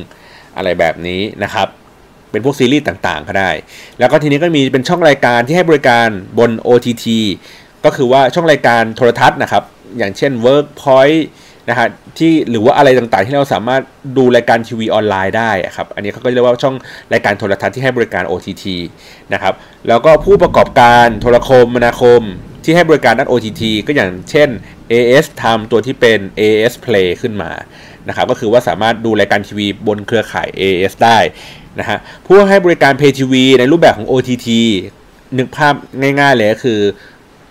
[0.56, 1.68] อะไรแบบนี้นะครับ
[2.30, 3.50] เป็นพวกซีรีส์ต่างๆ ก็ได้
[3.98, 7.06] แล้วก็ทีนี้ก็มีเป็นช่องรายการที่ให้บริการบน OTT
[7.84, 9.64] ก็คือว่าช่องรายการโทรทัศน์นะครับ
[9.98, 11.20] อย่างเช่น Workpoint
[11.68, 13.82] นะฮะที่หรือว่าอะไรต่างๆ ที่เราสามารถ
[14.16, 16.76] ดูรายการทีวีออนไลน์ได้ครับอันนี้เขาก็เรียกว่าช่อง
[17.12, 18.64] รายการโทรทัศน์ที่ให้บริการ OTT
[19.32, 19.54] นะครับ
[19.88, 22.22] แล้วก็ผู้ประกอบการโทรคมนาคม
[22.64, 24.48] ที่ให้บริการด้าน OTT ก็อย่างเช่น
[24.92, 27.50] AS ทำตัวที่เป็น AS Play ขึ้นมา
[28.08, 31.18] นะครับก็คือว่าสามารถดูรายการทีวีบนเครือข่าย AS ได้
[31.78, 34.48] นะฮะผู้ให้บริการ Pay TV ในรูปแบบของ OTT
[35.38, 36.80] นึกภาพง่ายๆเลยก็คือ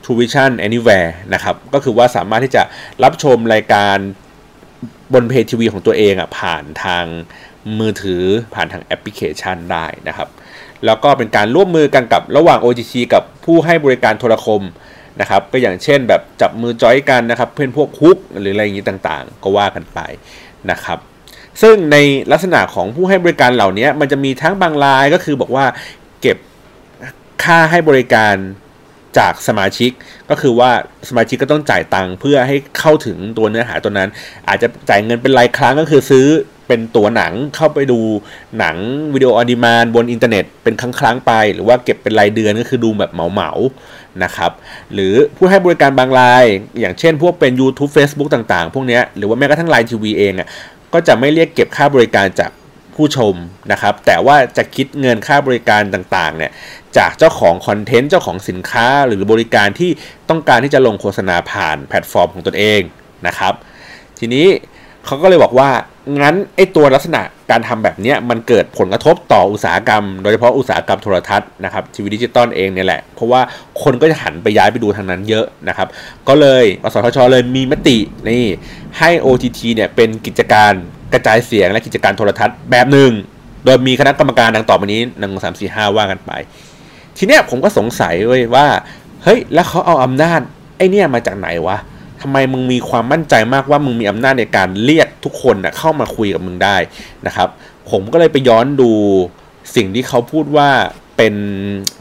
[0.06, 2.63] True Vision Anywhere นะครับก็คือว่าสามารถที่จะ
[3.04, 3.98] รับชมรายการ
[5.13, 7.06] บนเพจทีวีของตัวเองอะผ่านทาง
[7.80, 10.30] มือถือผ่านทางแอปพลิเคชันได้นะครับ
[10.86, 14.63] แล้วก็เป็นการร่วมมือกันกับระหว่าง OTT กับผู้ให้บริการโทรคม
[15.22, 20.00] นะครับก็อย่างเช่นแบบจับมือจอยกันนะครับ เพื่อนพวกคุกหรืออะไรอย่างนี้ต่างๆ ก็ว่ากันไป
[20.72, 21.00] นะครับ
[21.62, 21.98] ซึ่งใน
[22.32, 25.65] ลักษณะของผู้ให้บริการเหล่านี้มันจะมีทั้งบางรายก็คือบอกว่า
[26.22, 26.38] เก็บ
[27.44, 28.36] ค่าให้บริการ
[29.17, 29.91] จากสมาชิก
[30.30, 30.71] ก็คือว่า
[31.10, 34.10] สมาชิกก็ต้องจ่ายตังค์เพื่อให้เข้าถึงตัวเนื้อหาตัวนั้น
[34.47, 36.28] อาจจะจ่ายเงินเป็นรายครั้งก็คือซื้อ
[36.67, 37.99] เป็นตัวหนังเข้าไปดู
[38.60, 38.75] หนัง
[39.13, 44.51] video on demand บนอินเทอร์เน็ตเป็นครั้งครั้งไป หรือว่าเก็บเป็นรายเดือนก็คือดูแบบเหมาๆนะครับ
[44.93, 46.43] หรือผู้ให้บริการบางราย
[46.80, 50.47] อย่างเช่น พวกเป็น YouTube Facebook ต่างๆ พวกนี้หรือว่าแม้กระทั่ง LINE TV เองอะ
[50.93, 52.51] ก็จะไม่เรียกเก็บค่าบริการจาก
[52.95, 53.36] ผู้ชม
[53.71, 56.51] นะครับ แต่ว่าจะคิดเงินค่าบริการต่างๆเนี่ย
[56.98, 59.92] จากเจ้าของคอนเทนต์เจ้าของสินค้าหรือบริการที่
[60.30, 62.82] ต้องการที่จะลงโฆษณาผ่านแพลตฟอร์มของตนเอง
[63.28, 63.54] นะครับ
[64.20, 64.48] ทีนี้
[65.06, 65.70] เขาก็เลยบอกว่า
[66.22, 73.42] งั้นไอ้ตัวลักษณะการทำแบบนี้มันเกิดผลกระทบต่ออุตสาหกรรม โดยเฉพาะอุตสาหกรรมโทรทัศน์นะครับทีวีดิจิตอลเองเนี่ยแหละ เพราะว่า
[73.84, 75.88] คนก็จะหันไปย้ายไปดูทางนั้นเยอะนะครับ
[76.28, 77.98] ก็เลยกสทชเลยมีมติ
[78.30, 78.46] นี่
[79.00, 80.72] ให้ OTT เนี่ยเป็นกิจการ
[81.14, 83.12] กระจายเสียงและกิจการโทรทัศน์แบบหนึ่ง
[83.66, 86.32] โดยมีคณะกรรมการดังต่อไปนี้หนึ่งสามสี่ห้าว่ากันไป
[87.17, 88.67] ทีเนี้ยผมก็สงสัยเว้ยว่า
[89.23, 90.39] เฮ้ยแล้วเขาเอาอำนาจ
[90.78, 91.78] ไอ้เนี่ยมาจากไหนวะ
[92.21, 96.78] ทำไมมึงมีความมั่นใจมากว่ามึงมีอำนาจในการเรียกทุกคนนะเข้ามาคุยกับมึงได้
[97.28, 97.49] นะครับ
[97.89, 98.91] ผมก็เลยไปย้อนดู
[99.75, 100.69] สิ่งที่เขาพูดว่า
[101.17, 101.36] เป็น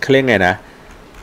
[0.00, 0.54] เขาเรียกไงนะ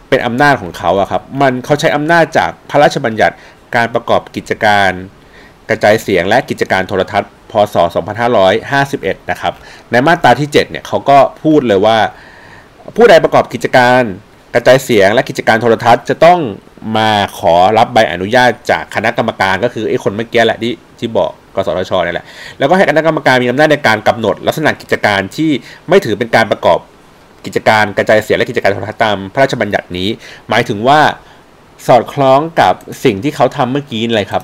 [0.09, 3.35] เป็นอำนาจของเขาอะครับมันเขาใช้อำนาจจากพระราชบัญญัติ
[3.75, 4.89] การประกอบกิจการ
[5.69, 7.75] กระจายเสียงและกิจการโทรทัศน์พศ
[8.53, 9.53] 2551 นะครับ
[9.91, 11.97] ในมาตราที่ 7 เนี่ยเขาก็พูดเลยว่า
[12.95, 14.01] ผู้ใดประกอบกิจการ
[14.53, 16.39] กระจายเสียงและกิจการโทรทัศน์จะต้อง
[16.97, 22.25] มาขอรับใบอนุญาตจากคณะกรรมการก็คือไอ้คนเมื่อกี้แหละที่ที่บอกกสทชนี่แหละ
[22.59, 25.51] แล้วก็ให้คณะกรรมการมีอำนาจในการกำหนด ลักษณะกิจการที่
[25.89, 26.79] ไม่ถือเป็นการประกอบ
[27.45, 30.09] กิจการกระจายเสียงและกิจการโทรทัศน์ตามพระราชบัญญัตินี้
[30.49, 30.99] หมายถึงว่า
[31.87, 34.43] สอดคล้องกับสิ่งที่เขาทำเมื่อกี้เลยครับ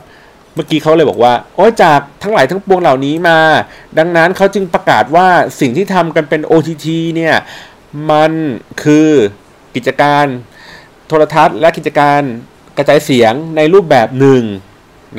[0.56, 3.40] เมื่อกี้เขาเลยบอกว่า โอ้จากทั้งหลายทั้งปวงเหล่านี้มา
[3.98, 5.28] ดังนั้นเขาจึงประกาศว่า
[5.60, 7.36] สิ่งที่ทำกันเป็น OTT เนี่ย
[8.12, 8.32] มัน
[8.84, 9.10] คือ
[9.76, 10.26] กิจการ
[11.08, 12.22] โทรทัศน์และกิจการ
[12.78, 14.44] กระจายเสียงในรูปแบบหนึ่ง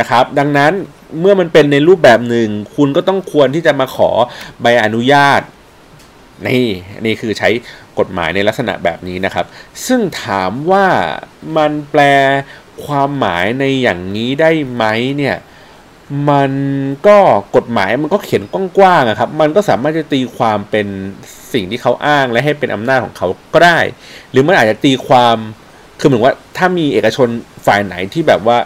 [0.01, 0.73] นะครับ ดังนั้น
[1.21, 4.11] เมื่อมันเป็นในรูปแบบหนึ่ง คุณก็ต้องควรที่จะมาขอ
[4.63, 5.41] ใบอนุญาต
[6.47, 6.69] นี่
[7.07, 7.49] นี่คือใช้
[7.99, 9.47] กฎหมายในลักษณะแบบนี้นะครับ
[9.87, 10.87] ซึ่งถามว่า
[11.57, 12.03] มันแปล
[12.85, 14.85] ความหมายในอย่างนี้ได้ไหม
[15.19, 15.37] เนี่ย
[16.31, 16.53] มัน
[17.07, 17.19] ก็
[17.57, 20.87] กฎหมายมันก็เขียนกว้างๆครับ มันก็สามารถจะตีความเป็น
[21.53, 23.79] สิ่งที่เขาอ้างและให้เป็นอำนาจของเขาก็ได้
[24.31, 25.37] หรือมันอาจจะตีความ
[26.01, 27.29] คือเหมือนว่าถ้ามีเอกชน
[27.67, 28.59] ฝ่ายไหนที่แบบว่า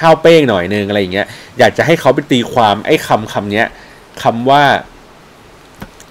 [0.00, 1.26] ห้าวเป้งหน่อยนึงอะไรอย่างเงี้ย
[1.58, 3.66] อยากจะให้เขาไปตีความไอ้คำคำเนี้ย
[4.22, 4.62] คำว่า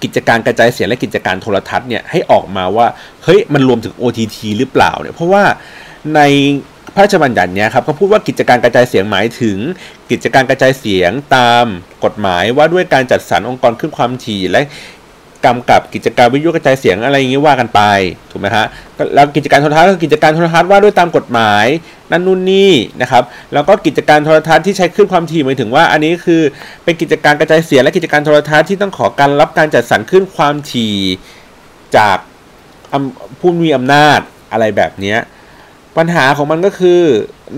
[0.03, 2.87] กิจการกระจายเสียงและกิจการโทรทัศน์เนี่ยให้ออกมาว่า
[3.23, 5.43] เฮ้ยมันรวมถึง OTT หรือเปล่าเนี่ยเพราะว่า
[6.15, 6.21] ใน
[6.95, 9.57] พระราชบัญญัติเนี่ยครับเขาพูดว่ากิจการกระจายเสียงหมายถึง
[10.11, 11.65] กิจการกระจายเสียงตาม
[12.05, 14.61] กฎหมายว่าด้วยการจัดสรรองค์กรขึ้นความถี่และ
[15.45, 17.81] กำกับกิจการวิทยุกระจายเสียงอะไรอย่างนี้ว่ากันไป
[18.31, 18.65] ถูกไหมฮะ
[19.15, 21.65] แล้วกิจการโทรทัศน์ก็กิจการโทรทัศน์ว่าด้วยตามกฎหมาย
[22.11, 22.71] นั่นนู่นนี่
[23.01, 23.23] นะครับ
[23.53, 26.41] แล้วก็กิจการโทรทัศน์ที่ใช้ขึ้นความถี่หมายถึงว่า อันนี้คือ
[26.83, 30.95] เป็นกิจการกระจายเสียงและกิจการโทรทัศน์ที่ต้องขอการรับการจัดสรรขึ้นความถี่
[31.97, 32.17] จาก
[33.39, 34.19] ผู้มีอำนาจ
[34.51, 35.15] อะไรแบบนี้
[35.97, 37.01] ปัญหาของมันก็คือ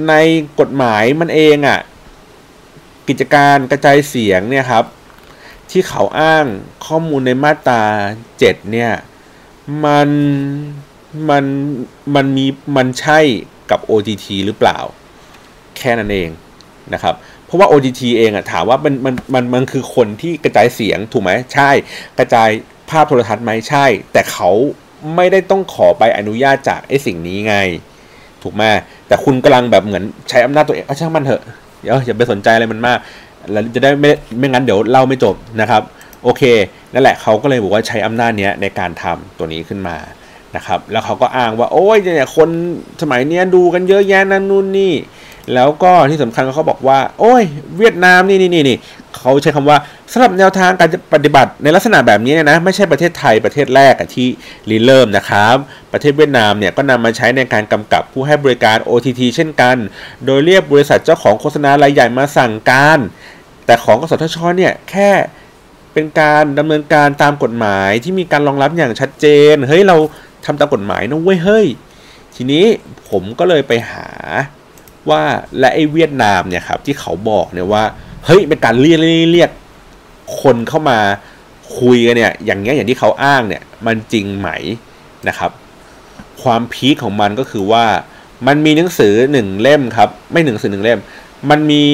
[0.08, 0.14] ใน
[0.60, 1.80] กฎหมายมันเองอะ่ะ
[3.08, 4.86] กิจการกระจายเสียงเนี่ยครับ
[5.72, 6.46] ที่เขาอ้าง
[6.86, 7.84] ข้อมูลในมาตรา
[8.28, 8.92] 7เนี่ย
[9.86, 10.10] มัน
[11.30, 11.44] มัน
[12.16, 12.46] มันมี
[12.78, 13.20] มันใช่
[13.72, 14.78] กับ OTT หรือเปล่า
[15.78, 16.30] แค่นั้นเอง
[16.94, 17.16] นะครับ
[17.46, 21.70] เพราะว่า OTT เองอะถามว่ามันมันมันมันคือคนที่กระจายเสียงถูกไหมใช่
[22.20, 22.50] กระจาย
[22.90, 24.50] ภาพโทรทัศน์ไหมใช่ แต่เขา
[25.16, 27.56] ไม่ได้ต้องขอใบอนุญาตจากไอ้สิ่งนี้ไง
[28.44, 28.64] ถูกไหม
[29.08, 31.42] แต่คุณกำลังแบบเหมือนใช้อำนาจตัวเองเอาช่างมันเถอะ
[31.82, 33.00] เดี๋ยวอย่าไปสนใจอะไรมันมาก
[33.52, 35.82] แล้วจะได้ไม่ไม่งั้นเดี๋ยวเล่าไม่จบนะครับ
[36.24, 36.44] โอเค
[36.94, 39.98] นั่นแหละเขาก็เลยบอกว่าใช้อำนาจเนี้ยในการทำตัวนี้ขึ้นมา
[40.56, 42.50] นะครับแล้วเขาก็อ้างว่าโอ้ยเนี่ยคน
[43.02, 44.94] สมัยเนี้ยดูกันเยอะแยะนั่นนู่นนี่
[45.54, 47.44] แล้วก็ที่สำคัญเขาบอกว่า โอ้ย
[47.78, 48.78] เวียดนามนี่นี่นี่
[49.18, 49.78] เขาใช้คำว่า
[50.12, 54.28] สำหรับแนวทางการปฏิบัติในลักษณะแบบนี้นะไม่ใช่ประเทศไทยประเทศแรกที่
[54.70, 55.56] รีเริ่มนะครับ
[55.94, 59.76] ประเทศเวียดนามเนี่ยก็นำมาใช้ในการกำกับผู้ให้บริการ OTT เช่นกัน
[60.26, 63.00] โดยเรียกบริษัทเจ้าของโฆษณารายใหญ่มาสั่งการ
[63.66, 65.12] แต่ของกสทชเนี่ยแค่
[65.94, 69.98] เป็นการดำเนินการตามกฎหมายที่มีการรองรับอย่างชัดเจน เฮ้ยเรา
[70.46, 71.68] ทำตามกฎหมายนะเว้ยเฮ้ย
[72.36, 72.66] ทีนี้
[73.10, 74.08] ผมก็เลยไปหา
[75.10, 75.22] ว่า
[75.60, 77.84] และไอ้เวียดนามเนี่ยครับที่เขาบอกเนี่ยว่า
[78.26, 79.00] เฮ้ยเป็นการเรียก
[79.32, 79.52] เรียก
[80.42, 81.00] คนเข้ามา
[81.80, 84.50] คุยกันเนี่ยอย่างเงี้ยอย่างที่เขาอ้างเนี่ยมันจริงไหม
[85.28, 85.52] นะครับ
[86.44, 87.86] ความพีคของมันก็คือว่า
[88.48, 91.00] มันมีหนังสือหนึ่งเล่มครับ ไม่หนึ่งสือหนึ่งเล่ม
[91.50, 91.86] มันมี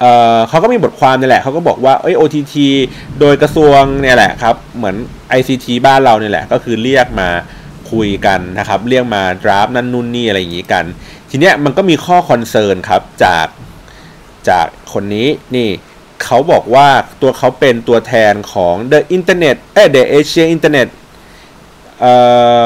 [0.00, 2.54] เอ่อเขาก็มีบทความนี่แหละเขาก็บอกว่าเอ้ย OTT
[3.20, 4.96] โดยกระทรวงเนี่ยแหละครับ เหมือน
[5.38, 7.28] ICT บ้านเราเนี่ยแหละ ก็คือเรียกมา
[7.92, 10.84] คุยกันนะครับ เรียกมาดราฟนั่นนู่นนี่อะไรอย่างงี้กัน
[11.34, 13.46] ทีเนี้ยมันก็มีข้อคอนเซิร์นครับจาก
[14.48, 15.68] จากคนนี้นี่
[16.24, 16.88] เขาบอกว่า
[17.22, 20.88] ตัวเขาเป็นตัวแทนของ The Internet เอ้ย The Asia Internet
[22.00, 22.14] เอ่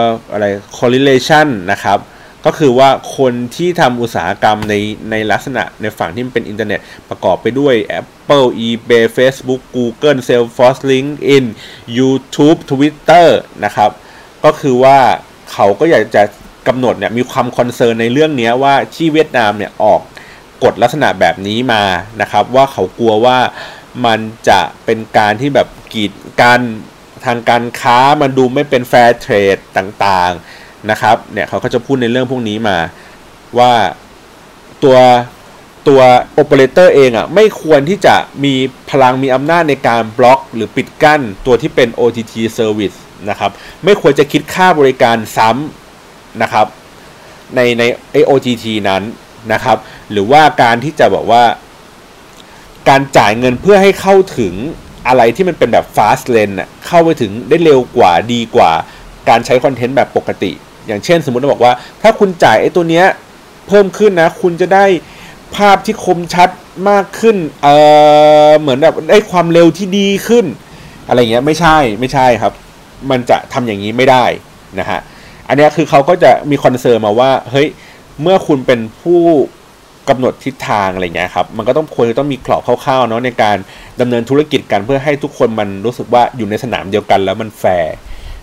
[0.03, 0.47] ออะไร
[0.79, 1.99] correlation นะครับ
[2.45, 4.75] ก็คือว่าคนที่ทำอุตสาหกรรมใน
[5.11, 11.45] ในลักษณะในฝั่งที่มันเป็นอินเทอร์เน็ตประกอบไปด้วย Apple, eBay, Facebook, Google, Salesforce, LinkedIn,
[11.99, 13.29] YouTube, Twitter
[13.65, 13.91] นะครับ
[14.45, 14.99] ก็คือว่า
[15.53, 16.23] เขาก็อยากจะ
[16.69, 20.01] กำหนดเนี่ยมีความ concern ในเรื่องนี้ว่าที่เวียดนามเนี่ยออก
[20.65, 21.83] กฎลักษณะแบบนี้มา
[22.21, 23.39] นะครับ ว่าเขากลัวว่า
[24.07, 26.61] มันจะเป็นการที่แบบกีดกัน
[27.25, 32.79] ทางการค้ามันดูไม่เป็น fair trade ต่างๆนะครับเนี่ยเขาก็จะพูดในเรื่องพวกนี้มา
[33.59, 33.73] ว่า
[34.85, 34.97] ตัว
[35.89, 36.01] ตัว
[36.35, 38.55] โอเปอเรเตอร์เองอะ่ะไม่ควรที่จะมี
[38.91, 42.97] พลังมีอำนาจในการบล็อก หรือปิดกั้นตัวที่เป็น OTT Service
[43.31, 43.51] นะครับ
[43.85, 45.86] ไม่ควรจะคิดค่าบริการซ้ำ
[46.43, 46.67] นะครับ
[47.55, 47.83] ในใน
[48.29, 49.03] OTT นั้น
[49.53, 49.79] นะครับ
[50.13, 51.43] หรือว่าการที่จะบอกว่า
[52.89, 54.55] การจ่ายเงินเพื่อให้เข้าถึง
[55.09, 56.55] อะไรที่มันเป็นแบบ fast lane
[56.87, 58.73] เข้าไปถึงได้เร็วกว่าดีกว่า
[59.29, 60.53] การใช้คอนเทนต์แบบปกติ
[60.87, 61.73] อย่างเช่นสมมติเราบอกว่า
[62.03, 63.07] ถ้าคุณจ่ายไอ้ตัวเนี้ย
[63.69, 64.85] เพิ่มขึ้นนะ คุณจะได้
[65.57, 66.49] ภาพที่คมชัด
[66.91, 67.69] มากขึ้นเอ
[68.49, 70.47] อเหมือนแบบได้ความเร็วที่ดีขึ้น
[71.09, 72.53] อะไรเงี้ยไม่ใช่ไม่ใช่ครับ
[73.11, 74.25] มันจะทำอย่างนี้ไม่ได้
[74.79, 75.01] นะฮะ
[75.49, 77.69] อันนี้คือเขาก็จะมี concern มาว่า เฮ้ย
[78.23, 79.21] เมื่อคุณเป็นผู้
[80.09, 83.57] กำหนดทิศทางอะไรเงี้ยครับ มันก็ต้องควรจะต้องมีกรอบคร่าวๆเนาะในการ
[84.01, 87.95] ดำเนินธุรกิจกันเพื่อให้ทุกคนมันรู้สึกว่าอยู่ในสนามเดียวกันแล้วมันแฟร์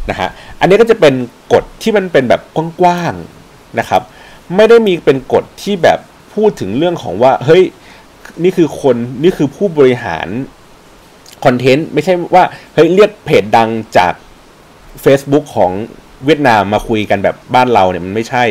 [0.09, 1.13] นะฮะ อันนี้ก็จะเป็น
[1.53, 2.41] กฎที่มันเป็นแบบ
[2.81, 4.01] กว้างๆนะครับ
[4.55, 5.99] ไม่ได้มีเป็นกฎที่แบบ
[6.33, 7.63] พูดถึงเรื่องของว่า เฮ้ย
[8.43, 10.27] นี่คือคนนี่คือผู้บริหาร
[11.45, 14.13] คอนเทนต์ไม่ใช่ว่าเฮ้ยเรียกเพจดังจาก
[15.03, 15.71] Facebook ของ
[16.25, 18.43] เวียดนามมาคุยกันแบบบ้านเราเนี่ยมันไม่ใช่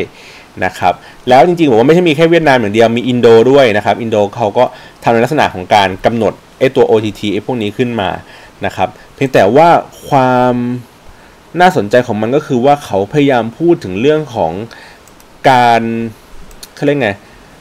[0.65, 0.93] นะครับ
[1.29, 4.63] แล้วจริงๆผมว่าไม่ใช่มีแค่เวียดนามอย่างเดียวมีอินโดด้วยนะครับอินโดเขาก็
[5.03, 8.09] ทำในลักษณะของการกำหนดไอ้ตัว OTT ไอ้พวกนี้ขึ้นมา
[8.65, 9.67] นะครับเพียงแต่ว่า
[10.09, 10.53] ความ
[11.61, 14.51] น่าสนใจของมันก็คือว่าเขาพยายามพูดถึงเรื่องของ
[15.49, 15.81] การ
[16.75, 17.11] เขาเรียกไง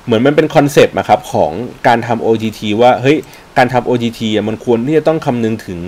[0.05, 1.51] เหมือนมันเป็นคอนเซปต์นะครับของ
[1.87, 3.19] การทำ OTT ว่าเฮ้ย
[3.57, 5.79] การทำ OTT มันควรที่จะต้องคำนึงถึง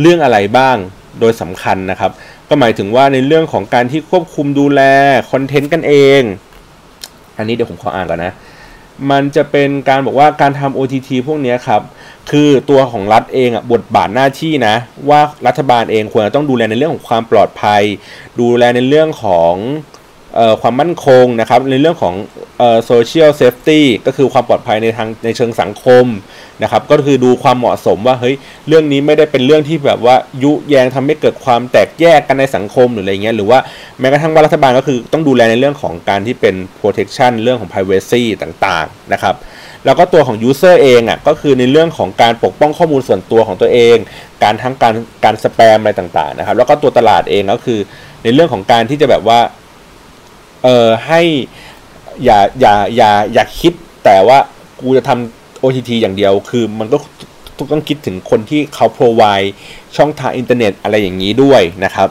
[0.00, 0.76] เรื่องอะไรบ้าง
[1.20, 2.10] โดยสำคัญนะครับ
[2.54, 4.80] ก็หมายถึงว่าในเรื่องของการที่ควบคุมดูแล
[5.30, 6.22] คอนเทนต์กันเอง
[7.38, 8.32] อันนี้เดี๋ยวผมขออ่านก่อนนะ
[9.10, 11.82] มันจะเป็นการบอกว่าการทำ OTT พวกนี้ครับ
[12.30, 14.74] คือตัวของรัฐเองอะบทบาทหน้าที่นะ
[15.08, 17.82] ว่ารัฐบาลเองควรจะต้องดูแลในเรื่องของความปลอดภัย
[18.40, 19.54] ดูแลในเรื่องของ
[20.62, 22.14] ความมั่นคงนะครับในเรื่องของ
[22.86, 26.06] social safety ก็คือความปลอดภัยในทางในเชิงสังคม
[26.62, 28.34] นะครับก็คือดูความเหมาะสมว่าเฮ้ย
[28.68, 33.58] เรื่องนี้ไม่ได้เป็นเรื่องที่แบบว่ายุแยงทำให้เกิดความแตกแยกกันในสังคมหรืออะไรเงี้ยหรือว่า
[34.00, 39.34] แม้กระทั่งว่ารัฐบาลก็คือต้องดูแลในเรื่องของการที่เป็น protection เรื่องของ privacy ต่างๆนะครับ
[39.84, 43.96] แล้วก็ตัวของ user เองอะก็คือในเรื่องของการปกป้องข้อมูลส่วนตัวของตัวเอง
[44.42, 47.80] การทั้งการการสแปมอะไรต่างๆนะครับแล้วก็ตัวตลาดเองก็คือ
[48.24, 49.40] ในเรื่องของการที่จะแบบว่า
[50.64, 51.20] เออให้
[52.24, 53.72] อย่าอย่าอย่าอย่าคิด
[54.04, 54.38] แต่ว่า
[54.80, 56.96] กูจะทำ OTT อย่างเดียว คือมันก็
[57.72, 59.48] ต้องคิดถึงคนที่เขา provide
[59.96, 62.08] ช่องทางอินเทอร์เน็ตอะไรอย่างนี้ด้วยนะครับ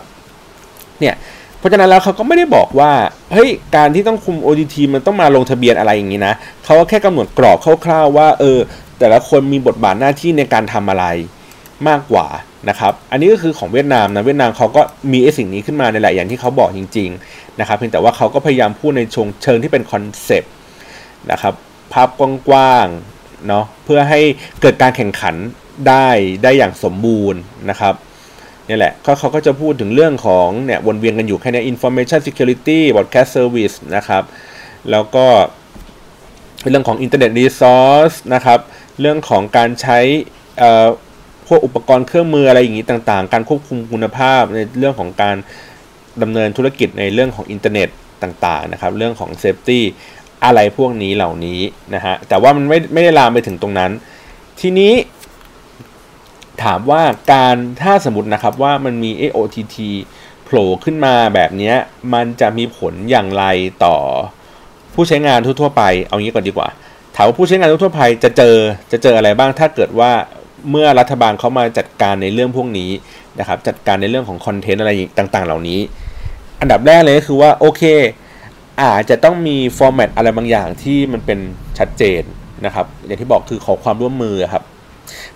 [1.00, 1.16] เนี่ย
[1.58, 2.92] เพราะฉะนั้นแล้วเขาก็ไม่ได้บอกว่า
[3.34, 6.34] เฮ้ย การที่ต้องคุม OTT มันต้องมาลงทะเบียนอะไรอย่างนี้นะ
[6.66, 8.60] เขาก็แค่กำหนดกรอบคร่าวๆว่า เออ
[9.00, 11.06] แต่ละคนมีบทบาทหน้าที่ในการทำอะไร
[11.88, 12.28] มากกว่า
[12.70, 20.54] นะครับ อันนี้ก็คือของเวียดนามนะ เวียดนามเขาก็มีไอ้สิ่งนี้ขึ้นมาในหลายอย่างที่เขาบอกจริงๆนะครับ เพียงแต่ว่าเขาก็พยายามพูดในชงเชิงที่เป็นคอนเซปต์
[21.32, 21.54] นะครับ
[21.94, 24.20] ภาพกว้างๆเนาะเพื่อให้
[24.62, 25.36] เกิดการแข่งขัน
[25.88, 26.08] ได้
[26.44, 27.94] ได้อย่างสมบูรณ์นะครับ
[28.68, 34.24] นี่แหละเขาเขาก็จะพูดถึงเรื่องของเนี่ยวนเวียนกันอยู่แค่นี้ information security broadcast service นะครับ
[34.92, 35.26] แล้วก็
[36.70, 38.60] เรื่องของ internet resource นะครับ
[39.00, 40.00] เรื่องของการใช้
[41.54, 45.36] วกอุปกรณ์เครื่องมืออะไรอย่างนี้ต่างๆ การควบคุมคุณภาพในเรื่องของการ
[46.22, 47.90] ดำเนินธุรกิจในเรื่องของอินเทอร์เน็ต
[48.24, 49.84] ต่างๆนะครับ เรื่องของเซฟตี้
[50.46, 51.62] อะไรพวกนี้เหล่านี้
[51.96, 53.92] นะฮะ แต่ว่ามันไม่ไม่ได้ลามไปถึงตรงนั้น
[54.60, 54.94] ทีนี้
[56.64, 57.02] ถามว่า
[57.34, 59.78] การถ้าสมมตินะครับว่ามันมี AOTT
[60.44, 61.74] โผล่ขึ้นมาแบบนี้
[62.14, 63.46] มันจะมีผลอย่างไร
[63.86, 63.96] ต่อ
[64.94, 66.70] ผู้ใช้งานทั่วๆไป เอางี้ก่อนดีกว่า
[67.16, 68.56] ถามว่าผู้ใช้งานทั่วๆไปจะเจอ
[68.92, 70.12] จะเจออะไรบ้างถ้าเกิดว่า
[70.70, 72.92] เมื่อรัฐบาลเขามาจัดการในเรื่องพวกนี้
[73.40, 75.80] นะครับจัดการในเรื่องของคอนเทนต์อะไรต่างๆ เหล่านี้
[76.62, 77.84] อันดับแรกเลยก็คือว่าโอเค
[78.82, 81.40] อาจจะต้องมีฟอร์แมตอะไรบางอย่างที่มันเป็น
[81.80, 82.22] ชัดเจน
[82.66, 84.64] นะครับ อย่างที่บอกคือขอความร่วมมือครับ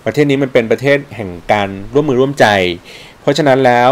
[0.04, 2.46] ประเทศนี้มันเป็นประเทศแห่งการร่วมมือร่วมใจ
[3.20, 3.90] เพราะฉะนั้นแล้ว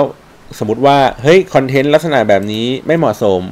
[0.59, 3.42] สมมติว่าเฮ้ยคอนเทนต์ลักษณะแบบนี้ไม่เหมาะสม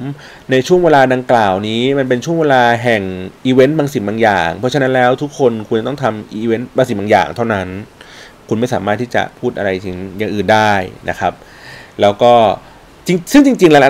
[0.51, 3.03] ในช่วงเวลาดังกล่าวนี้ มันเป็นช่วงเวลาแห่ง
[3.47, 7.69] อีเวนต์บางสิ่งบางอย่าง เพราะฉะนั้นแล้วทุกคนคุณต้องทำอีเวนต์บางสิ่งบางอย่างเท่านั้น
[8.49, 10.73] คุณไม่สามารถที่จะพูดอะไรถึงอย่างอื่นได้
[11.09, 11.33] นะครับ
[12.01, 12.35] แล้วก็
[13.07, 13.83] จริงซึ่งจริงๆ แล้ว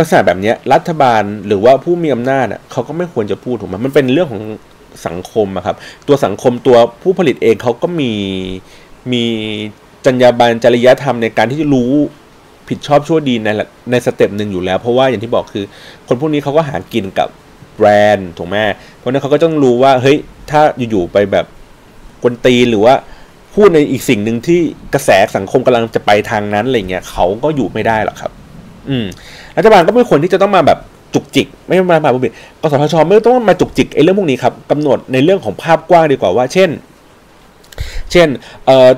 [0.00, 4.42] ลักษณะแบบนี้รัฐบาลหรือว่าผู้มีอำนาจเขาก็ไม่ควรจะพูดถูกไหมมันเป็นเรื่องของ
[5.06, 5.76] สังคมครับ
[6.08, 8.12] ตัวสังคมตัวผู้ผลิตเองเขาก็มี
[9.12, 9.24] มี
[10.06, 11.92] จรรยาบรรณจริยธรรมในการที่จะรู้
[12.68, 13.48] ผิดชอบชั่วดีใน
[13.90, 15.64] ในสเต็ปหนึ่งอยู่แล้ว เพราะว่าอย่างที่บอกคือ
[16.08, 17.28] คนพวกนี้เขาก็หากินกับ
[17.76, 18.56] แบรนด์ถูกไหม
[18.96, 20.18] เพราะนั้นเขาก็ต้องรู้ว่าเฮ้ย
[20.50, 21.46] ถ้าอยู่ๆไปแบบ
[22.22, 22.94] กวนตีหรือว่า
[23.54, 24.60] พูดในอีกสิ่งหนึ่งที่
[24.94, 28.32] กระแสสังคมกำลังจะไปทางนั้นอะไรเงี้ยเขาก็อยู่ไม่ได้หรอกครับ
[28.90, 29.06] อืม
[29.56, 30.78] รัฐบาลก็ไม่ควรที่จะต้องมาแบบ
[31.14, 36.70] จุกจิก ไม่มาแบบบิดกสทชไม่ต้องมาจุกจิกไอ้เรื่องพวกนี้ครับกำหนดในเรื่องของภาพกว้างดีกว่าว่า เช่น
[38.12, 38.28] เช่น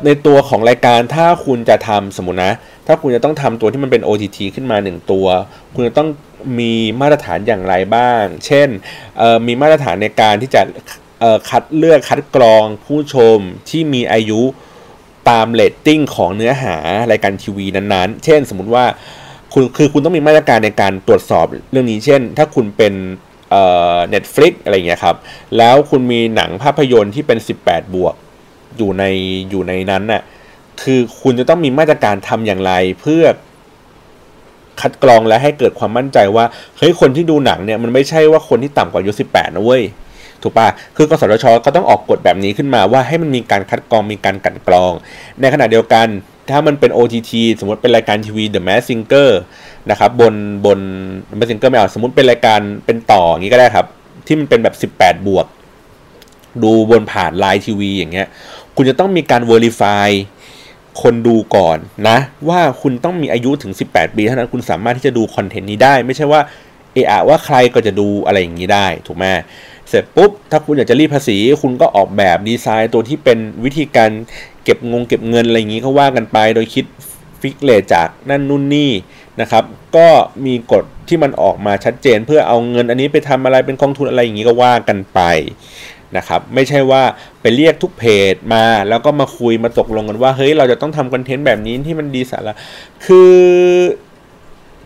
[0.07, 2.53] ในตัวของรายการถ้าคุณจะทำสมมตินะ
[2.87, 5.27] ถ้าคุณจะต้องทำตัวที่มันเป็น OTT ขึ้นมา 1 ตัว
[5.75, 6.09] คุณจะต้อง
[6.59, 8.69] มีมาตรฐานอย่างไรบ้าง เช่น
[9.47, 10.63] มีมาตรฐานในการที่จะ
[11.49, 13.39] คัดเลือกคัดกรองผู้ชม
[13.69, 14.43] ที่มีอายุ
[15.31, 16.77] ตามเรตติ้งของเนื้อหา
[17.11, 18.85] รายการทีวีนั้นๆ เช่น สมมติว่า
[19.53, 22.95] คุณคือคุณต้องมีมาตรการในการตรวจสอบเรื่องนี้เช่น ถ้าคุณเป็น
[24.09, 25.17] Netflix อะไรเงี้ยครับ
[25.57, 28.15] แล้วคุณมีหนังภาพยนตร์ที่เป็น 18 บวก
[28.77, 29.05] อยู่ใน
[29.51, 30.23] อยู่ในนั้นน่ะ
[30.83, 33.23] คือคุณจะต้องมีมาตรการทำอย่างไรเพื่อ
[34.81, 36.45] คัดกรองและให้เกิดความมั่นใจว่า
[36.79, 39.83] เฮ้ยคนที่ดูหนังเนี่ยมันไม่ใช่ว่าคนที่ต่ำกว่าอายุ18 นะเว้ย
[40.43, 44.93] ถูกปะคือกสทชก็ต้องออกกฎแบบนี้ขึ้นมาว่าให้มันมีการคัดกรองมีการกันกรอง
[45.41, 46.07] ในขณะเดียวกัน
[46.53, 49.31] ถ้ามันเป็น OTT สมมติเป็นรายการทีวี The Mask Singer
[49.91, 50.35] นะครับบน
[50.67, 50.79] บน
[51.31, 53.87] The Mask Singer ไม่เอาสมมติเป็นรายการเป็นต่ออย่างนี้ก็ได้ครับ
[54.27, 55.47] ที่มันเป็นแบบ 18 บวก
[56.63, 58.29] ดูบนผ่านไลน์ทีวีอย่างเงี้ย
[58.77, 60.09] คุณจะต้องมีการ Verify
[61.03, 66.41] คนดูก่อนนะ ว่าคุณต้องมีอายุถึง 18 ปีเท่านั้นคุณสามารถที่จะดูคอนเทนต์นี้ได้ ไม่ใช่ว่า
[66.95, 69.25] เออะว่าใครก็จะดูอะไรอย่างนี้ได้ถูกไหม
[69.89, 74.11] เสร็จปุ๊บ ถ้าคุณอยากจะรีดภาษี คุณก็ออกแบบดีไซน์ตัวที่เป็นวิธีการ
[74.65, 76.85] เก็บงงเก็บเงินอะไรอย่างนี้ก็ว่ากันไป โดยคิด
[77.41, 78.91] ฟิกเลทจากนั่นนู่นนี่
[79.41, 79.65] นะครับ
[79.97, 80.09] ก็
[80.47, 85.21] มีกฎที่มันออกมาชัดเจน เพื่อเอาเงินอันนี้ไปทำอะไรเป็นกองทุนอะไรอย่างนี้ก็ว่ากันไป
[86.17, 87.03] นะครับไม่ใช่ว่า
[87.41, 92.55] ไปเรียกทุกเพจมาแล้วก็มาคุยมาตกลงกันว่าเฮ้ยเราจะต้องทำคอนเทนต์แบบนี้ที่มันดีสาระ
[93.05, 93.35] คือ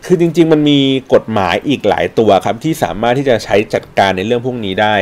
[0.04, 0.80] คือจริง ๆ มันมี
[1.14, 4.94] กฎหมายอีกหลายตัวครับที่สามารถที่จะใช้จัดการในเรื่องพวกนี้ได้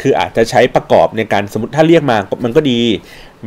[0.00, 2.80] คืออาจจะใช้ประกอบในการสมมติถ้าเรียกมามันก็ดี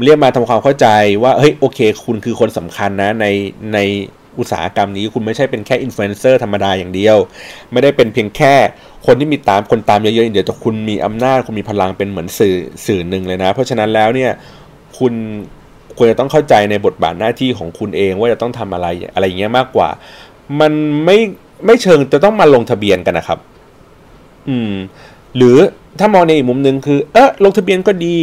[0.04, 0.88] เรียกมาทำความเข้าใจ
[1.24, 3.26] ว่าเฮ้ยโอเค คุณคือคนสำคัญนะใน
[3.74, 3.80] ใน
[4.40, 7.18] อุตสาหกรรมนี้คุณไม่ใช่เป็นแค่อินฟลูเอนเซอร์ธรรมดาอย่างเดียว
[7.72, 8.54] ไม่ได้เป็นเพียงแค่
[9.06, 12.56] คนที่มีตามคนตามเยอะๆอย่างเดียวแต่คุณมีอำนาจคุณมีพลังเป็นเหมือนสื่อ
[12.86, 14.32] สื่อหนึ่งเลยนะ เพราะฉะนั้นแล้วเนี่ย
[14.98, 15.14] คุณ
[15.98, 19.90] ควรจะต้องเข้าใจในบทบาทหน้าที่ของคุณเองว่าจะต้องทำอะไรอะไรอย่างเงี้ยมากกว่า
[20.60, 20.72] มัน
[21.06, 21.18] ไม่
[21.66, 23.40] ไม่เชิงจะต้องมาลงทะเบียนกันนะครับ
[24.50, 24.74] อืม
[25.38, 25.58] หรือ
[26.00, 28.16] ถ้ามองในอีกมุมหนึ่งคือ เออลงทะเบียนก็ดี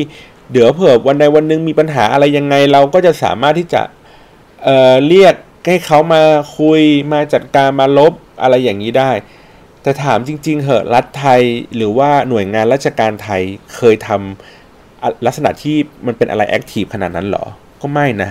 [0.53, 3.83] เดี๋ยวเผื่อวันใดวันหนึ่งมีปัญหาอะไรยังไงเราก็จะสามารถที่จะ
[4.62, 5.35] เเรียก
[5.67, 6.23] ให้เขามา
[6.59, 6.81] คุย
[7.12, 8.12] มาจัดการมาลบ
[8.43, 9.11] อะไรอย่างนี้ได้
[9.83, 11.43] แต่ถามจริง ๆ เหอะรัฐไทย
[11.77, 13.43] หรือว่าหน่วยงานราชการไทย
[13.77, 17.45] เคยทำลักษณะที่มันเป็นอะไรแอคทีฟขนาดนั้นหรอ
[17.83, 18.31] ก็ไม่นะ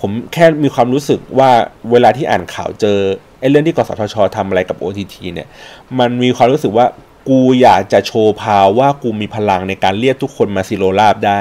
[0.00, 1.50] ผมแค่มีความรู้สึกว่า
[1.90, 2.98] เวลาที่อ่านข่าวเจอ
[3.40, 5.48] ไอ้เรื่องที่กสทชทำอะไรกับ OTT เนี่ย
[5.98, 6.86] มันมีความรู้สึกว่า
[7.28, 11.40] กูอยากจะโชว์พาวว่ากูมีพลังในการเรียกทุกคนมาซิโรลาบได้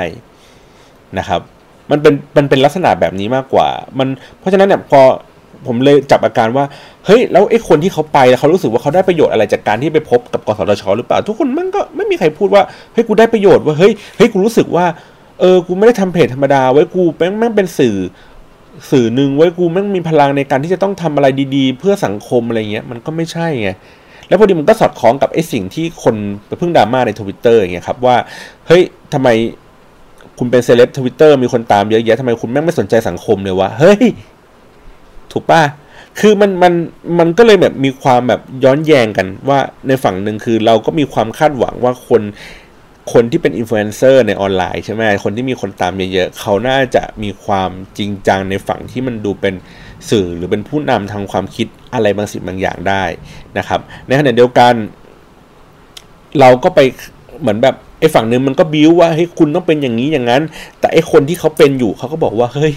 [1.18, 1.42] นะครับ
[1.92, 3.68] มันเป็นมันเป็นลักษณะแบบนี้มากกว่า
[4.00, 4.08] มัน
[4.40, 5.02] เพราะฉะนั้นเนี่ยพอ
[5.68, 6.66] ผมเลยจับอาการว่า
[7.06, 14.86] เฮ้ย แล้วไอ้คนที่เขาไปแล้วเขารู้สึกว่าเขาได้ประโยชน์อะไรจากการที่ไปพบกับกสทชหรือเปล่า ทุกคนมันก็ไม่มีใครพูดว่าเฮ้ยกูได้ประโยชน์ว่าเฮ้ยเฮ้ยกูรู้สึกว่า
[15.40, 17.96] เออกูไม่ได้ทำเพจธรรมดาไว้กูแม่งแม่งเป็นสื่อ
[18.92, 23.70] สื่อหนึ่งไว้กูแม่งมีพลังในการที่จะต้องทำอะไรดี ๆ เพื่อสังคมอะไรเงี้ยมันก็ไม่ใช่ไง
[24.28, 26.16] แล้วพอดีมันก็สอดคล้องกับไอ้สิ่งที่คน
[26.48, 28.16] ไปพึ่งดราม่าในทวิตเตอร์อย่างเงี้ยครับว่า
[28.68, 28.84] เฮ้ย
[29.14, 29.30] ทำไม
[30.38, 34.06] คุณเป็นเซเลบทวิตเตอร์มีคนตามเยอะแยะทำไมคุณแม่งไม่สนใจสังคมเลยวะเฮ้ย
[35.32, 35.62] ถูกป่ะ
[36.20, 36.74] คือมันมัน
[37.20, 42.22] มันก็เลยแบบมีความแบบย้อนแย้งกันว่าในฝั่งหนึ่งคือเราก็มีความคาดหวังว่าคน
[43.14, 49.54] คนที่เป็นอินฟลูเอนเซอร์ในออนไลน์ใช่ไหมคนที่มีคนตามเยอะๆเขาน่าจะมีความจริงจังในฝั่งที่มันดูเป็น
[50.10, 53.04] สื่อหรือเป็นผู้นำทางความคิดอะไรบางสิ่งบางอย่างได้
[53.58, 54.74] นะครับ ในขณะเดียวกัน
[56.40, 56.80] เราก็ไป
[57.42, 60.42] เหมือนแบบ อ้ฝั่งนึงมันก็บิ้วว่าเฮ้ยคุณต้องเป็นอย่างนี้อย่างนั้น
[60.80, 62.74] แต่ไอ้คนที่เขาเป็นอยู่เขาก็บอกว่าเฮ้ย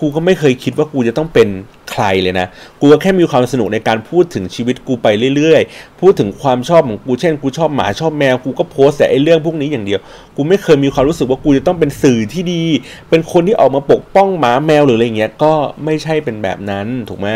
[0.00, 1.48] กูก็ไม่เคยคิดว่ากูจะต้องเป็น
[1.90, 2.46] ใครเลยนะ
[2.80, 5.06] กูก็แค่มีความสนุกในการพูดถึงชีวิตกูไป
[5.36, 10.00] เรื่อยๆ พูดถึงความชอบของกูเช่นกูชอบหมาชอบแมวกูก็โพสแต่ไอ้เรื่องพวกนี้อย่างเดียว
[10.36, 12.62] กูไม่เคยมีความรู้สึกว่ากูจะต้องเป็นสื่อที่ดี
[13.10, 15.52] เป็นคนที่ออกมาปกป้องหมาแมวหรืออะไรเงี้ยก็
[15.84, 17.28] ไม่ใช่เป็นแบบนั้นถูกไหม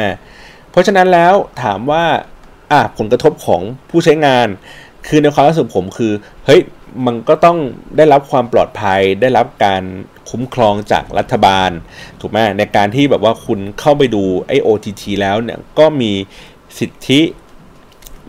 [0.70, 2.04] เพราะฉะนั้นแล้วถามว่า
[2.72, 4.48] อะผลกระทบของผู้ใช้งาน
[5.08, 6.12] คือในความรู้สึกผมคือ
[6.46, 6.60] เฮ้ย
[7.06, 7.58] มันก็ต้อง
[7.96, 9.82] ได้รับความปลอดภัย ได้รับการ
[10.30, 11.70] คุ้มครองจากรัฐบาล
[12.20, 16.12] ถูกไหมในการที่แบบว่าคุณเข้าไปดูไอ OTT แล้วเนี่ยก็มี
[16.78, 17.20] สิทธิ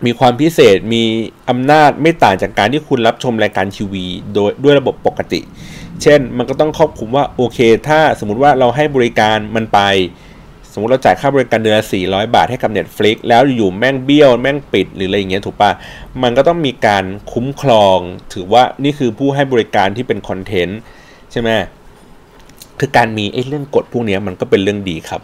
[0.06, 1.04] มีความพิเศษมี
[1.50, 5.42] อำนาจไม่ต่างจากการที่คุณรับชมรายการทีวีโดยด้วยระบบปกติ
[6.02, 9.80] เช่นมันก็ต้องครอบคลุมว่าโอเค ถ้าสมมติว่าเราให้บริการมันไป
[10.74, 15.72] สมมติเราจ่ายค่าบริการเดือนละ400 บาทให้กับ Netflix แล้วอยู่ๆแม่งเบี้ยว แม่งปิดหรืออะไรอย่างเงี้ยถูกปะ
[16.24, 17.04] มันก็ต้องมีการ
[17.34, 18.00] คุ้มครอง
[18.34, 20.80] ถือว่านี่คือผู้ให้บริการที่เป็นคอนเทนต์
[21.32, 21.50] ใช่ไหม
[22.80, 25.22] คือการมีไอ้เรื่องกฎพวกนี้มันก็เป็นเรื่องดีครับ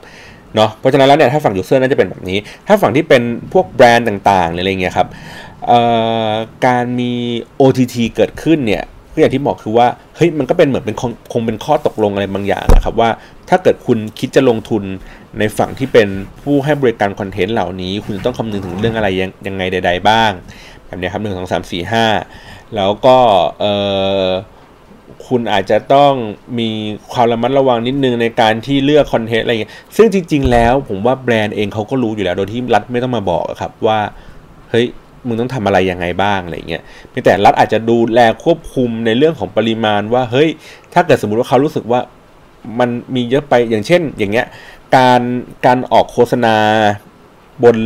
[0.56, 3.22] เนาะเพราะฉะนั้นแล้วเนี่ยถ้าฝั่ง user น่าจะเป็นแบบนี้ ถ้าฝั่งที่เป็น
[3.54, 5.08] พวกแบรนด์ต่างๆอะไรเงี้ยครับ
[6.66, 7.12] การมี
[7.62, 10.96] OTT เกิดขึ้นเนี่ยก็อย่างที่บอกคือว่าเฮ้ยมันก็เป็นเหมือนเป็น
[11.34, 13.10] คงเป็นข้อตกลงอะไรบางอย่างนะครับว่า
[13.50, 14.84] ถ้าเกิดคุณคิดจะลงทุน
[15.40, 16.08] ในฝั่งที่เป็น
[16.44, 20.32] ผู้ให้บริการคอนเทนต์เหล่านี้ คุณจะต้องคำนึงถึงเรื่องอะไรยังยังไงใด ๆ บ้าง
[20.86, 22.06] แบบนี้ครับหนึ่งสองสามสี่ห้า
[22.76, 23.18] แล้วก็
[23.60, 23.66] เอ
[24.24, 24.26] อ
[25.28, 26.14] คุณอาจจะต้อง
[26.60, 26.70] มี
[27.12, 34.00] ความระมัดระวังนิดนึงในการที่เลือกคอนเทนต์อะไรเงี้ยซึ่งจริง ๆ แล้วผมว่าแบรนด์เองเขาก็รู้อยู่แล้วโดยที่รัฐไม่ต้องมาบอกครับว่า
[34.72, 34.86] เฮ้ย
[35.28, 40.50] มึงต้องทำอะไรยังไงบ้างอะไรเงี้ยเพียแต่รัฐอาจจะดูแลควบคุมในเรื่องของปริมาณว่าเฮ้ย
[40.94, 42.00] ถ้าเกิดสมมุติว่าเขารู้สึกว่า
[42.80, 44.46] มันมีเยอะไปอย่างเช่น อย่างเงี้ย
[44.96, 45.22] การ
[45.66, 46.56] การออกโฆษณา
[47.64, 47.78] บน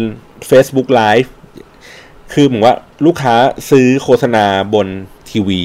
[0.50, 1.30] Facebook Live
[2.34, 2.76] คือเหมือนว่า
[3.06, 3.34] ลูกค้า
[3.70, 4.88] ซื้อโฆษณาบน
[5.30, 5.62] ทีวี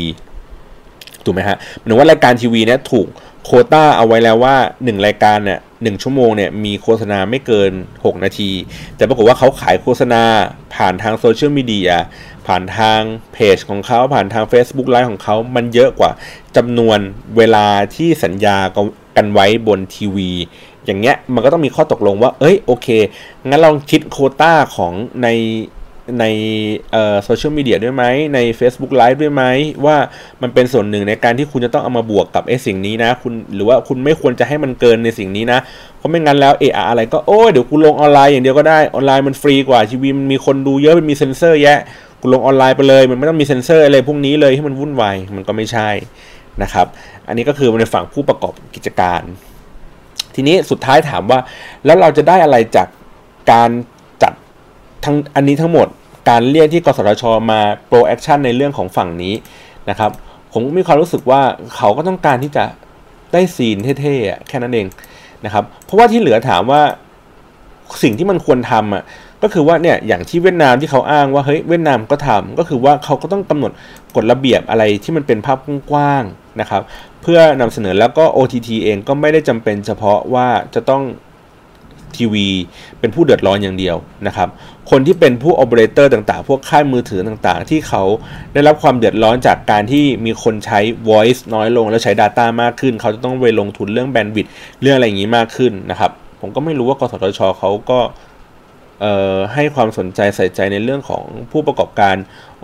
[1.24, 3.06] ถูกไหมฮะหมือนว่ารายการทีวีเนี่ยถูก
[3.44, 8.50] โคต้าเอาไว้แล้วว่า 1 รายการเนี่ยหชั่วโมงเนี่ยมีโฆษณาไม่เกิน 6 นาที
[8.96, 10.22] แต่ปรากฏว่าเขาขายโฆษณา
[10.74, 11.92] ผ่านทางโซเชียลมีเดีย
[12.46, 13.00] ผ่านทาง
[13.32, 16.10] เพจของเขาผ่านทาง Facebook ไลฟ์ของเขามันเยอะกว่า
[16.56, 16.98] จำนวน
[17.36, 17.66] เวลา
[17.96, 18.58] ที่สัญญา
[19.16, 20.30] กันไว้บนทีวี
[20.86, 22.88] อย่างเงี้ยมันก็ต้องมีข้อตกลงว่า เอ้ยโอเค
[23.48, 25.28] งั้นลองคิดโคต้าของใน
[26.20, 26.24] ใน
[27.24, 28.04] โซเชียลมีเดียด้วยไหม
[28.34, 29.42] ใน Facebook Live ด้วยไหม
[29.84, 29.96] ว่า
[30.42, 35.58] มันเป็นส่วนหนึ่งในการที่คุณจะต้องเอามาบวกกับไอ้สิ่งนี้นะคุณหรือว่าคุณไม่ควรจะให้มันเกินในสิ่งนี้นะ
[35.98, 41.78] เพราะไม่งั้นแล้วเอออะไรก็โอ้ยเดี๋ยวกูลงออนไลน์อย่างเดียวก็ได้ออนไลน์มันฟรีกว่าทีวีมันมีคนดูเยอะมันมีเซ็นเซอร์แยะ
[42.20, 45.88] กูลงออนไลน์ไปเลย มันไม่ต้องมีเซ็นเซอร์อะไรพวกนี้เลยให้มันวุ่นวายมันก็ไม่ใช่
[46.62, 46.86] นะครับ
[47.28, 49.22] อันนี้ก็คือในฝั่งผู้ประกอบกิจการ
[50.34, 51.38] ทีนี้สุดท้ายถามว่า
[51.84, 52.88] แล้วเราจะได้อะไรจาก
[53.52, 53.70] การ
[54.22, 54.32] จัด
[55.04, 55.88] ทั้งอันนี้ทั้งหมด
[56.28, 59.34] การเรียกที่กสทชมา pro action ในเรื่องของฝั่งนี้
[59.90, 60.10] นะครับ
[60.52, 61.42] ผมมีความรู้สึกว่า
[61.76, 62.64] เขาก็ต้องการที่จะ
[63.32, 64.86] ได้ซีนเท่ๆแค่นั้นเอง
[65.44, 66.82] นะครับ เพราะว่าที่เหลือถามว่า
[68.02, 69.02] สิ่งที่มันควรทำอะ
[69.44, 73.72] ก็คือว่าเนี่ยอย่างที่เวียดนามที่เขาอ้างว่าเฮ้ยเวียดนามก็ทำก็คือว่าเขาก็ต้องกำหนด
[74.16, 75.58] กฎระเบียบอะไรที่มันเป็นภาพ
[75.90, 76.82] กว้างๆนะครับ
[77.22, 81.02] เพื่อนำเสนอแล้วก็ OTT เองก็ไม่ได้จำเป็นเฉพาะว่าจะต้อง
[82.16, 82.48] ทีวี
[83.00, 84.48] เป็นผู้เดือดร้อนอย่างเดียวนะครับ
[84.90, 88.02] คนที่เป็นผู้โอเปอเรเตอร์ต่างๆ พวกค่ายมือถือต่างๆ ที่เขา
[88.52, 97.98] ได้รับความเดือดร้อนจากการที่มีคนใช้ voice น้อยลง แล้วใช้ Data มากขึ้น เขาจะต้องไปลงทุนเรื่องแบนด์วิดต์เรื่องอะไรอย่างนี้มากขึ้นนะครับ ผมก็ไม่รู้ว่ากสทชเขาก็
[99.54, 102.14] ให้ความสนใจใส่ใจในเรื่องของผู้ประกอบการ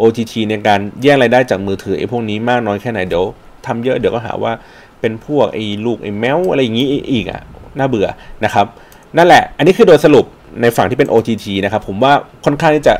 [0.00, 3.24] OTT ในการแย่งรายได้จากมือถือไอ้พวกนี้มากน้อยแค่ไหนเดี๋ยว
[3.66, 4.52] ทำเยอะเดี๋ยวก็หาว่า
[5.00, 7.40] เป็นพวกไอ้ลูกไอ้แมวอะไรอย่างนี้อีกอะ
[7.78, 8.08] น่าเบื่อ
[8.44, 8.66] นะครับ
[9.16, 10.24] นั่นแหละ อันนี้คือโดยสรุป
[10.62, 12.12] ในฝั่งที่เป็น OTT นะครับผมว่า
[12.44, 12.94] ค่อนข้างที่จะ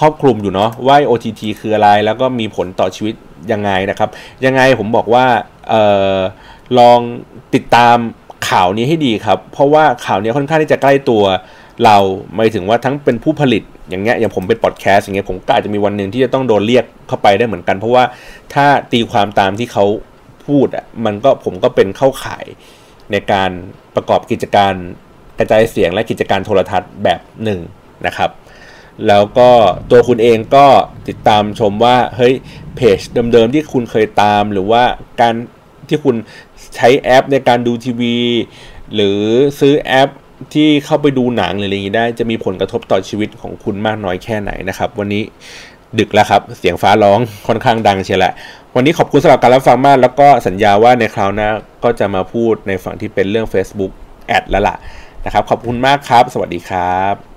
[0.00, 3.14] ครอบคลุมอยู่เนาะว่า OTT คืออะไรแล้วก็มีผลต่อชีวิต
[3.52, 4.08] ยังไงนะครับ
[4.44, 5.26] ยังไงผมบอกว่า
[5.72, 5.74] อ
[6.16, 6.18] อ
[6.78, 6.98] ลอง
[7.54, 7.96] ติดตาม
[8.48, 11.24] ข่าวนี้ให้ดีครับ เพราะว่าข่าวนี้ค่อนข้างที่จะใกล้ตัว
[11.84, 11.96] เรา
[12.36, 18.04] หมายถึงว่าทั้งเป็นผู้ผลิตอย่างเงี้ยอย่างผมเป็นพอดแคสต์อย่างเงี้ยผมก็อาจจะมีวันหนึ่งที่จะต้องโดนเรียกเข้าไปได้เหมือนกัน เพราะว่า
[18.54, 19.84] ถ้าตีความตามที่เขา
[20.46, 22.44] พูดอะมันก็ผมก็เป็นเข้าข่าย
[23.12, 23.50] ในการ
[23.94, 24.72] ประกอบกิจการ
[25.38, 27.60] กระจายเสียงและกิจการโทรทัศน์แบบหนึ่ง
[28.06, 28.30] นะครับ
[29.08, 29.50] แล้วก็
[29.90, 30.66] ตัวคุณเองก็
[31.08, 32.34] ติดตามชมว่าเฮ้ย
[32.76, 33.00] เพจ
[33.32, 34.82] เดิมๆที่คุณเคยตามหรือว่า
[35.20, 35.34] การ
[35.88, 36.16] ที่คุณ
[36.76, 38.16] ใช้แอปในการดูทีวี
[38.94, 39.20] หรือ
[39.60, 40.10] ซื้อแอป
[40.54, 45.22] ที่เข้าไปดูหนังหรืออะไรอย่างนี้ได้ จะมีผลกระทบต่อชีวิตของคุณมากน้อยแค่ไหนนะครับ วันนี้
[45.98, 48.32] ดึกแล้วครับ เสียงฟ้าร้องค่อนข้างดังเชียแหละ
[48.74, 51.48] วันนี้ขอบคุณสำหรับการรับฟังมาก แล้วก็สัญญาว่าในคราวหน้า
[51.84, 53.92] ก็จะมาพูดในฝั่งที่เป็นเรื่อง Facebook
[54.26, 54.76] แอดแล้วล่ะ
[55.24, 57.33] นะครับ ขอบคุณมากครับ สวัสดีครับ